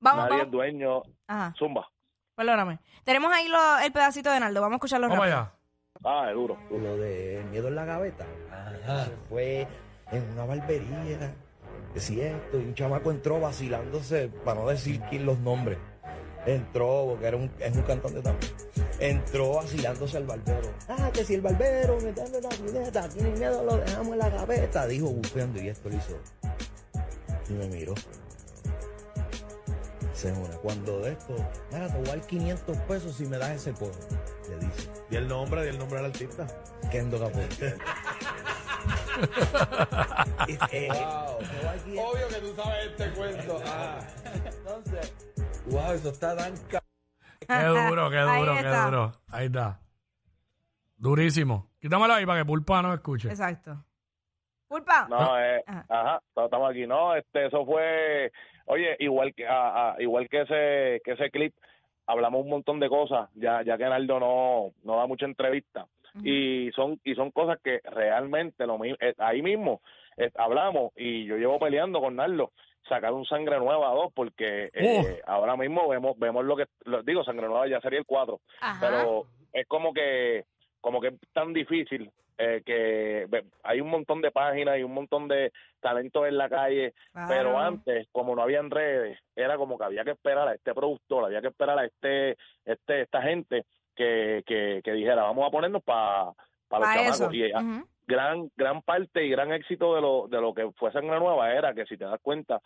Vamos, 0.00 0.24
nadie 0.24 0.34
es 0.36 0.40
vamos. 0.42 0.52
dueño 0.52 1.02
Ajá. 1.26 1.52
zumba 1.58 1.86
Perdóname. 2.34 2.78
Tenemos 3.04 3.30
ahí 3.32 3.48
lo- 3.48 3.78
el 3.80 3.92
pedacito 3.92 4.30
de 4.30 4.38
Naldo. 4.40 4.60
Vamos 4.60 4.74
a 4.74 4.76
escucharlo 4.76 5.08
Vamos 5.08 5.24
rápido. 5.26 5.38
allá. 5.38 5.52
ah 6.04 6.28
es 6.28 6.34
duro. 6.34 6.56
Lo 6.70 6.96
de 6.96 7.44
miedo 7.50 7.68
en 7.68 7.74
la 7.74 7.84
gaveta. 7.84 8.24
Eso 8.84 9.12
fue 9.28 9.66
en 10.12 10.22
una 10.32 10.44
barbería. 10.46 11.34
Es 11.94 12.04
cierto, 12.04 12.58
y 12.60 12.62
un 12.64 12.74
chamaco 12.74 13.10
entró 13.10 13.40
vacilándose, 13.40 14.28
para 14.44 14.60
no 14.60 14.68
decir 14.68 15.00
quién 15.10 15.26
los 15.26 15.38
nombres. 15.40 15.78
Entró, 16.46 17.06
porque 17.10 17.26
era 17.26 17.36
un, 17.36 17.50
es 17.58 17.76
un 17.76 17.82
cantante 17.82 18.22
también. 18.22 18.52
Entró 19.00 19.54
vacilándose 19.56 20.16
al 20.16 20.24
barbero. 20.24 20.70
Ah, 20.88 21.10
que 21.12 21.24
si 21.24 21.34
el 21.34 21.40
barbero 21.40 21.98
me 22.00 22.12
da 22.12 22.24
la 22.40 22.48
pineta, 22.50 23.08
tiene 23.08 23.30
miedo, 23.30 23.64
lo 23.64 23.76
dejamos 23.78 24.12
en 24.12 24.18
la 24.18 24.28
gaveta. 24.30 24.86
Dijo 24.86 25.06
bufeando 25.08 25.60
y 25.60 25.68
esto 25.68 25.88
lo 25.88 25.96
hizo. 25.96 26.16
Y 27.48 27.52
me 27.54 27.66
miró. 27.68 27.94
Se 30.12 30.32
une. 30.32 30.48
Cuando 30.62 31.00
de 31.00 31.12
esto, 31.12 31.34
mira, 31.72 31.86
te 31.88 31.96
voy 31.98 32.08
a 32.08 32.16
dar 32.16 32.26
500 32.26 32.76
pesos 32.78 33.14
si 33.14 33.26
me 33.26 33.38
das 33.38 33.50
ese 33.50 33.72
porro. 33.72 33.92
Le 34.48 34.58
dice. 34.66 34.90
Di 35.10 35.16
el 35.16 35.28
nombre, 35.28 35.62
di 35.62 35.68
el 35.68 35.78
nombre 35.78 35.98
del 35.98 36.06
artista. 36.10 36.46
Kendo 36.90 37.18
Capote. 37.18 37.76
Eh, 40.70 40.88
Obvio 40.90 42.28
que 42.28 42.36
tú 42.36 42.54
sabes 42.54 42.86
este 42.86 43.10
cuento. 43.12 43.60
Ah. 43.66 43.98
Entonces, 44.44 45.12
wow, 45.66 45.92
eso 45.92 46.10
está 46.10 46.36
tan 46.36 46.56
ca- 46.68 46.82
Qué 47.48 47.64
duro, 47.64 48.10
qué 48.10 48.18
duro, 48.20 48.54
qué 48.60 48.68
duro. 48.68 49.12
Ahí 49.28 49.46
está. 49.46 49.80
Durísimo. 50.96 51.70
Quítamelo 51.80 52.14
ahí 52.14 52.26
para 52.26 52.40
que 52.40 52.44
Pulpa 52.44 52.82
no 52.82 52.92
escuche. 52.94 53.28
Exacto. 53.28 53.84
Pulpa. 54.68 55.06
No, 55.08 55.40
eh, 55.40 55.62
Ajá. 55.88 56.20
estamos 56.36 56.70
aquí. 56.70 56.86
No, 56.86 57.14
este, 57.14 57.46
eso 57.46 57.64
fue, 57.64 58.30
oye, 58.66 58.96
igual 59.00 59.34
que, 59.34 59.46
a- 59.46 59.92
a- 59.92 60.02
igual 60.02 60.28
que 60.28 60.42
ese, 60.42 61.00
que 61.04 61.12
ese 61.12 61.30
clip, 61.30 61.54
hablamos 62.06 62.42
un 62.42 62.50
montón 62.50 62.78
de 62.80 62.88
cosas, 62.88 63.28
ya, 63.34 63.62
ya 63.62 63.76
que 63.78 63.84
Naldo 63.84 64.20
no, 64.20 64.72
no 64.84 64.96
da 64.96 65.06
mucha 65.06 65.26
entrevista. 65.26 65.86
Y 66.24 66.70
son, 66.74 66.98
y 67.04 67.14
son 67.14 67.30
cosas 67.30 67.58
que 67.62 67.80
realmente 67.84 68.66
lo 68.66 68.76
mi- 68.78 68.96
eh, 68.98 69.14
ahí 69.18 69.40
mismo 69.40 69.82
eh, 70.16 70.30
hablamos 70.36 70.90
y 70.96 71.24
yo 71.26 71.36
llevo 71.36 71.60
peleando 71.60 72.00
con 72.00 72.16
Naldo 72.16 72.50
sacar 72.88 73.12
un 73.12 73.24
sangre 73.24 73.58
nueva 73.58 73.88
a 73.90 73.94
dos 73.94 74.10
porque 74.14 74.70
eh, 74.72 75.20
ahora 75.26 75.54
mismo 75.56 75.86
vemos 75.86 76.18
vemos 76.18 76.44
lo 76.44 76.56
que 76.56 76.64
lo, 76.86 77.02
digo 77.04 77.22
sangre 77.22 77.46
nueva 77.46 77.68
ya 77.68 77.80
sería 77.82 78.00
el 78.00 78.06
cuatro 78.06 78.40
Ajá. 78.60 78.80
pero 78.84 79.26
es 79.52 79.66
como 79.68 79.92
que 79.92 80.44
como 80.80 81.00
que 81.00 81.08
es 81.08 81.14
tan 81.32 81.52
difícil 81.52 82.10
eh, 82.40 82.62
que 82.64 83.26
hay 83.64 83.80
un 83.80 83.90
montón 83.90 84.20
de 84.22 84.30
páginas 84.30 84.78
y 84.78 84.84
un 84.84 84.94
montón 84.94 85.26
de 85.26 85.52
talentos 85.80 86.26
en 86.28 86.38
la 86.38 86.48
calle 86.48 86.94
pero 87.28 87.58
antes 87.58 88.06
como 88.12 88.36
no 88.36 88.42
habían 88.42 88.70
redes 88.70 89.18
era 89.34 89.56
como 89.56 89.76
que 89.76 89.84
había 89.84 90.04
que 90.04 90.12
esperar 90.12 90.46
a 90.46 90.54
este 90.54 90.72
productor 90.72 91.24
había 91.24 91.40
que 91.40 91.48
esperar 91.48 91.78
a 91.78 91.84
este 91.84 92.36
este 92.64 93.02
esta 93.02 93.22
gente 93.22 93.64
que 93.96 94.44
que, 94.46 94.80
que 94.84 94.92
dijera 94.92 95.22
vamos 95.24 95.46
a 95.48 95.50
ponernos 95.50 95.82
para 95.82 96.26
los 96.26 96.34
Pa' 96.68 96.94
chamacos 96.94 97.20
eso. 97.20 97.32
y 97.32 97.52
Ujú. 97.52 97.88
gran 98.06 98.50
gran 98.56 98.82
parte 98.82 99.24
y 99.24 99.30
gran 99.30 99.52
éxito 99.52 99.96
de 99.96 100.00
lo 100.00 100.28
de 100.28 100.40
lo 100.40 100.54
que 100.54 100.70
fue 100.76 100.92
Sangre 100.92 101.18
Nueva 101.18 101.52
era 101.52 101.74
que 101.74 101.86
si 101.86 101.96
te 101.96 102.04
das 102.04 102.20
cuenta 102.22 102.60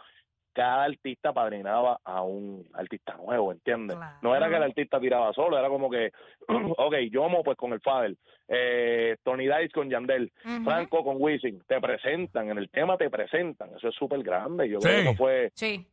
cada 0.52 0.84
artista 0.84 1.32
padrinaba 1.32 1.98
a 2.04 2.22
un 2.22 2.66
artista 2.74 3.14
nuevo, 3.16 3.52
¿entiendes? 3.52 3.96
Claro. 3.96 4.16
No 4.22 4.36
era 4.36 4.48
que 4.48 4.56
el 4.56 4.62
artista 4.62 5.00
tiraba 5.00 5.32
solo, 5.32 5.58
era 5.58 5.68
como 5.68 5.88
que, 5.90 6.12
ok, 6.48 6.94
Yomo 7.10 7.42
pues 7.42 7.56
con 7.56 7.72
el 7.72 7.80
Fadel, 7.80 8.18
eh, 8.48 9.16
Tony 9.22 9.44
Dice 9.46 9.70
con 9.70 9.88
Yandel. 9.88 10.30
Franco 10.64 11.02
con 11.04 11.16
Wisin, 11.18 11.62
te 11.66 11.80
presentan, 11.80 12.50
en 12.50 12.58
el 12.58 12.68
tema 12.70 12.96
te 12.96 13.08
presentan, 13.10 13.70
eso 13.76 13.88
es 13.88 13.94
súper 13.94 14.22
grande, 14.22 14.68
yo 14.68 14.78
creo 14.78 14.94
que 14.94 15.00
eso 15.08 15.14
fue, 15.14 15.50
Sí. 15.54 15.86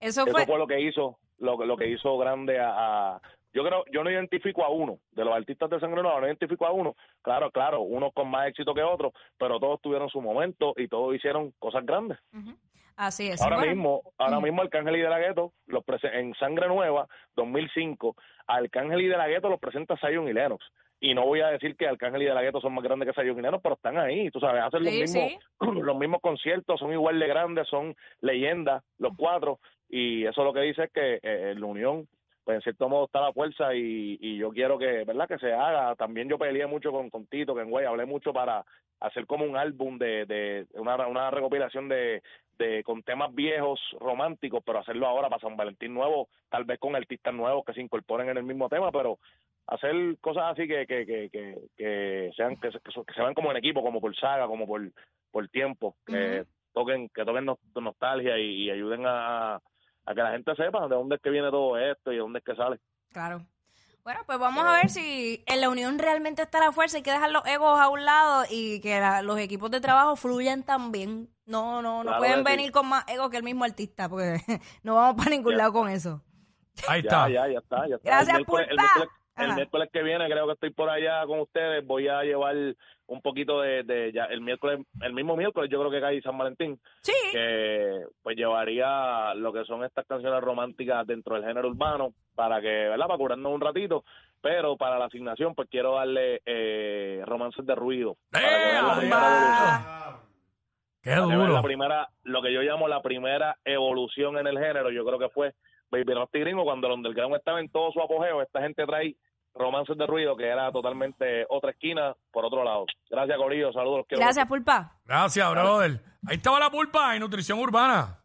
Eso 0.00 0.22
eso 0.22 0.30
fue. 0.32 0.46
fue 0.46 0.58
lo 0.58 0.66
que 0.66 0.80
hizo, 0.80 1.18
lo, 1.38 1.56
que- 1.58 1.66
lo 1.66 1.76
que 1.76 1.86
hizo 1.88 2.18
grande 2.18 2.58
a, 2.58 3.14
a- 3.14 3.20
yo 3.54 3.62
creo, 3.64 3.84
yo 3.92 4.02
no 4.02 4.10
identifico 4.10 4.64
a 4.64 4.70
uno, 4.70 4.98
de 5.12 5.24
los 5.24 5.34
artistas 5.34 5.68
de 5.70 5.78
Sangre 5.78 6.02
Nueva, 6.02 6.20
no 6.20 6.26
identifico 6.26 6.66
a 6.66 6.72
uno, 6.72 6.96
claro, 7.22 7.50
claro, 7.50 7.80
unos 7.82 8.12
con 8.14 8.28
más 8.30 8.48
éxito 8.48 8.72
que 8.74 8.82
otros, 8.82 9.12
pero 9.38 9.60
todos 9.60 9.80
tuvieron 9.80 10.08
su 10.08 10.20
momento 10.22 10.72
y 10.76 10.88
todos 10.88 11.14
hicieron 11.14 11.52
cosas 11.58 11.84
grandes. 11.86 12.18
Ujú. 12.32 12.50
Así 12.96 13.28
es. 13.28 13.40
Ahora 13.42 13.56
Bueno, 13.56 13.72
mismo, 13.72 14.02
ahora 14.18 14.40
mismo 14.40 14.62
Arcángel 14.62 14.96
y 14.96 15.00
De 15.00 15.08
La 15.08 15.18
Ghetto 15.18 15.52
los 15.66 15.84
en 16.04 16.34
Sangre 16.34 16.68
Nueva 16.68 17.06
2005, 17.36 18.16
Arcángel 18.46 19.00
y 19.00 19.08
De 19.08 19.16
La 19.16 19.28
Ghetto 19.28 19.48
los 19.48 19.60
presenta 19.60 19.96
Zion 19.96 20.28
y 20.28 20.32
Lennox. 20.32 20.64
Y 21.00 21.14
no 21.14 21.26
voy 21.26 21.40
a 21.40 21.48
decir 21.48 21.76
que 21.76 21.88
Arcángel 21.88 22.22
y 22.22 22.26
De 22.26 22.34
La 22.34 22.42
Ghetto 22.42 22.60
son 22.60 22.74
más 22.74 22.84
grandes 22.84 23.08
que 23.08 23.20
Zion 23.20 23.38
y 23.38 23.42
Lennox, 23.42 23.62
pero 23.62 23.74
están 23.74 23.98
ahí, 23.98 24.30
tú 24.30 24.40
sabes, 24.40 24.62
hacen 24.62 24.84
los 24.84 24.92
Sí, 24.92 25.00
mismos 25.00 25.28
sí. 25.30 25.38
los 25.82 25.96
mismos 25.96 26.20
conciertos, 26.20 26.78
son 26.78 26.92
igual 26.92 27.18
de 27.18 27.26
grandes, 27.26 27.68
son 27.68 27.94
leyendas 28.20 28.82
los 28.98 29.12
cuatro 29.16 29.58
y 29.88 30.24
eso 30.26 30.44
lo 30.44 30.52
que 30.52 30.60
dice 30.60 30.84
es 30.84 30.92
que 30.92 31.18
eh, 31.22 31.54
la 31.56 31.66
unión 31.66 32.08
pues 32.44 32.56
en 32.56 32.62
cierto 32.62 32.88
modo 32.88 33.04
está 33.04 33.20
la 33.20 33.32
fuerza 33.32 33.74
y, 33.74 34.18
y 34.20 34.36
yo 34.38 34.50
quiero 34.50 34.76
que, 34.78 35.04
¿verdad? 35.04 35.28
Que 35.28 35.38
se 35.38 35.52
haga. 35.52 35.94
También 35.94 36.28
yo 36.28 36.38
peleé 36.38 36.66
mucho 36.66 36.90
con, 36.90 37.08
con 37.08 37.26
Tito, 37.26 37.54
que 37.54 37.62
en 37.62 37.70
güey, 37.70 37.86
hablé 37.86 38.04
mucho 38.04 38.32
para 38.32 38.64
hacer 38.98 39.26
como 39.26 39.44
un 39.44 39.56
álbum 39.56 39.98
de, 39.98 40.26
de 40.26 40.66
una, 40.74 41.06
una 41.06 41.30
recopilación 41.30 41.88
de, 41.88 42.20
de 42.58 42.82
con 42.84 43.02
temas 43.02 43.34
viejos 43.34 43.80
románticos, 44.00 44.62
pero 44.64 44.78
hacerlo 44.78 45.06
ahora 45.06 45.28
para 45.28 45.40
San 45.40 45.56
Valentín 45.56 45.94
nuevo, 45.94 46.28
tal 46.50 46.64
vez 46.64 46.78
con 46.78 46.94
artistas 46.96 47.34
nuevos 47.34 47.64
que 47.64 47.72
se 47.74 47.80
incorporen 47.80 48.28
en 48.28 48.36
el 48.38 48.44
mismo 48.44 48.68
tema, 48.68 48.90
pero 48.92 49.18
hacer 49.66 49.94
cosas 50.20 50.44
así 50.52 50.66
que 50.66 50.86
que, 50.86 51.06
que, 51.06 51.30
que, 51.30 51.58
que 51.76 52.30
sean 52.36 52.56
que 52.56 52.70
se, 52.72 52.80
que 52.80 52.90
se- 52.92 53.20
vean 53.22 53.34
como 53.34 53.50
en 53.50 53.56
equipo, 53.58 53.82
como 53.82 54.00
por 54.00 54.14
saga, 54.16 54.46
como 54.46 54.66
por 54.66 54.82
por 55.30 55.48
tiempo, 55.48 55.96
que 56.06 56.44
toquen 56.74 57.08
que 57.08 57.24
toquen 57.24 57.44
nos- 57.46 57.58
nostalgia 57.80 58.38
y, 58.38 58.64
y 58.64 58.70
ayuden 58.70 59.04
a, 59.06 59.54
a 59.56 60.14
que 60.14 60.22
la 60.22 60.32
gente 60.32 60.54
sepa 60.56 60.82
de 60.88 60.94
dónde 60.94 61.16
es 61.16 61.22
que 61.22 61.30
viene 61.30 61.50
todo 61.50 61.78
esto 61.78 62.10
y 62.12 62.16
de 62.16 62.20
dónde 62.20 62.40
es 62.40 62.44
que 62.44 62.54
sale. 62.56 62.78
Claro. 63.12 63.40
Bueno, 64.04 64.20
pues 64.26 64.36
vamos 64.38 64.64
a 64.64 64.72
ver 64.72 64.90
si 64.90 65.44
en 65.46 65.60
la 65.60 65.68
unión 65.68 65.96
realmente 65.98 66.42
está 66.42 66.58
la 66.58 66.72
fuerza. 66.72 66.96
Hay 66.96 67.04
que 67.04 67.12
dejar 67.12 67.30
los 67.30 67.46
egos 67.46 67.80
a 67.80 67.88
un 67.88 68.04
lado 68.04 68.44
y 68.50 68.80
que 68.80 68.98
la- 68.98 69.22
los 69.22 69.38
equipos 69.38 69.70
de 69.70 69.80
trabajo 69.80 70.16
fluyan 70.16 70.64
también. 70.64 71.30
No, 71.46 71.82
no, 71.82 71.98
no 71.98 72.02
Claro 72.10 72.18
pueden 72.18 72.38
sí. 72.38 72.44
venir 72.44 72.72
con 72.72 72.88
más 72.88 73.04
ego 73.08 73.30
que 73.30 73.36
el 73.36 73.42
mismo 73.44 73.64
artista, 73.64 74.08
porque 74.08 74.40
no 74.82 74.96
vamos 74.96 75.16
para 75.16 75.30
ningún 75.30 75.52
Ya. 75.52 75.58
lado 75.58 75.72
con 75.72 75.88
eso. 75.88 76.20
Ahí 76.88 77.02
Ya, 77.02 77.08
está. 77.08 77.28
ya, 77.28 77.48
ya 77.48 77.58
está, 77.58 77.88
ya 77.88 77.94
está. 77.96 78.08
Gracias, 78.10 78.28
el 78.28 78.34
miércoles, 78.34 78.66
el 78.70 78.76
Pulpa. 78.76 79.12
El 79.36 79.54
miércoles 79.54 79.88
que 79.92 80.02
viene 80.02 80.26
creo 80.28 80.46
que 80.46 80.52
estoy 80.52 80.70
por 80.70 80.90
allá 80.90 81.24
con 81.26 81.40
ustedes. 81.40 81.86
Voy 81.86 82.08
a 82.08 82.22
llevar 82.22 82.54
un 83.06 83.20
poquito 83.20 83.60
de, 83.60 83.82
de 83.82 84.12
ya 84.12 84.24
el 84.24 84.40
miércoles, 84.40 84.80
el 85.00 85.12
mismo 85.12 85.36
miércoles 85.36 85.70
yo 85.70 85.78
creo 85.80 85.90
que 85.90 86.00
cae 86.00 86.22
San 86.22 86.38
Valentín, 86.38 86.78
Sí. 87.02 87.12
que 87.32 88.00
pues 88.22 88.36
llevaría 88.36 89.34
lo 89.34 89.52
que 89.52 89.64
son 89.64 89.84
estas 89.84 90.06
canciones 90.06 90.40
románticas 90.40 91.06
dentro 91.06 91.34
del 91.34 91.44
género 91.44 91.68
urbano 91.68 92.12
para 92.34 92.60
que, 92.60 92.68
¿verdad? 92.68 93.06
Para 93.06 93.18
curarnos 93.18 93.52
un 93.52 93.60
ratito. 93.60 94.04
Pero 94.40 94.76
para 94.76 94.98
la 94.98 95.04
asignación, 95.04 95.54
pues 95.54 95.68
quiero 95.70 95.94
darle 95.94 96.40
eh, 96.46 97.22
romances 97.26 97.64
de 97.64 97.74
ruido. 97.76 98.16
¡Eh. 98.34 98.40
Qué 101.02 101.14
duro. 101.16 101.52
La 101.52 101.62
primera, 101.62 102.08
lo 102.22 102.42
que 102.42 102.52
yo 102.52 102.60
llamo 102.62 102.86
la 102.88 103.02
primera 103.02 103.56
evolución 103.64 104.38
en 104.38 104.46
el 104.46 104.58
género, 104.58 104.90
yo 104.90 105.04
creo 105.04 105.18
que 105.18 105.28
fue 105.30 105.52
Baby 105.92 106.14
Nasty 106.14 106.40
Gringo, 106.40 106.64
cuando 106.64 106.86
el 106.86 106.94
underground 106.94 107.36
estaba 107.36 107.60
en 107.60 107.68
todo 107.68 107.92
su 107.92 108.00
apogeo, 108.00 108.40
esta 108.40 108.62
gente 108.62 108.84
trae 108.86 109.14
romances 109.54 109.96
de 109.98 110.06
ruido, 110.06 110.34
que 110.34 110.48
era 110.48 110.72
totalmente 110.72 111.44
otra 111.50 111.72
esquina 111.72 112.14
por 112.32 112.46
otro 112.46 112.64
lado. 112.64 112.86
Gracias, 113.10 113.36
Corillo, 113.36 113.72
saludos. 113.72 113.98
los 113.98 114.06
quiero 114.06 114.24
Gracias. 114.24 114.46
Pulpa. 114.46 114.96
Gracias, 115.04 115.50
brother. 115.50 116.00
Ahí 116.26 116.36
estaba 116.36 116.58
la 116.58 116.70
pulpa 116.70 117.14
y 117.14 117.20
nutrición 117.20 117.58
urbana. 117.58 118.18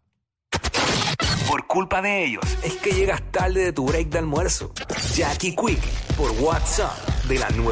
Por 1.50 1.68
culpa 1.68 2.02
de 2.02 2.26
ellos, 2.26 2.44
es 2.64 2.78
que 2.78 2.92
llegas 2.92 3.22
tarde 3.32 3.66
de 3.66 3.74
tu 3.74 3.86
break 3.86 4.08
de 4.08 4.20
almuerzo. 4.20 4.72
Jackie 5.16 5.56
Quick, 5.56 5.82
por 6.18 6.32
WhatsApp, 6.42 6.98
de 7.28 7.40
la 7.40 7.48
9. 7.50 7.66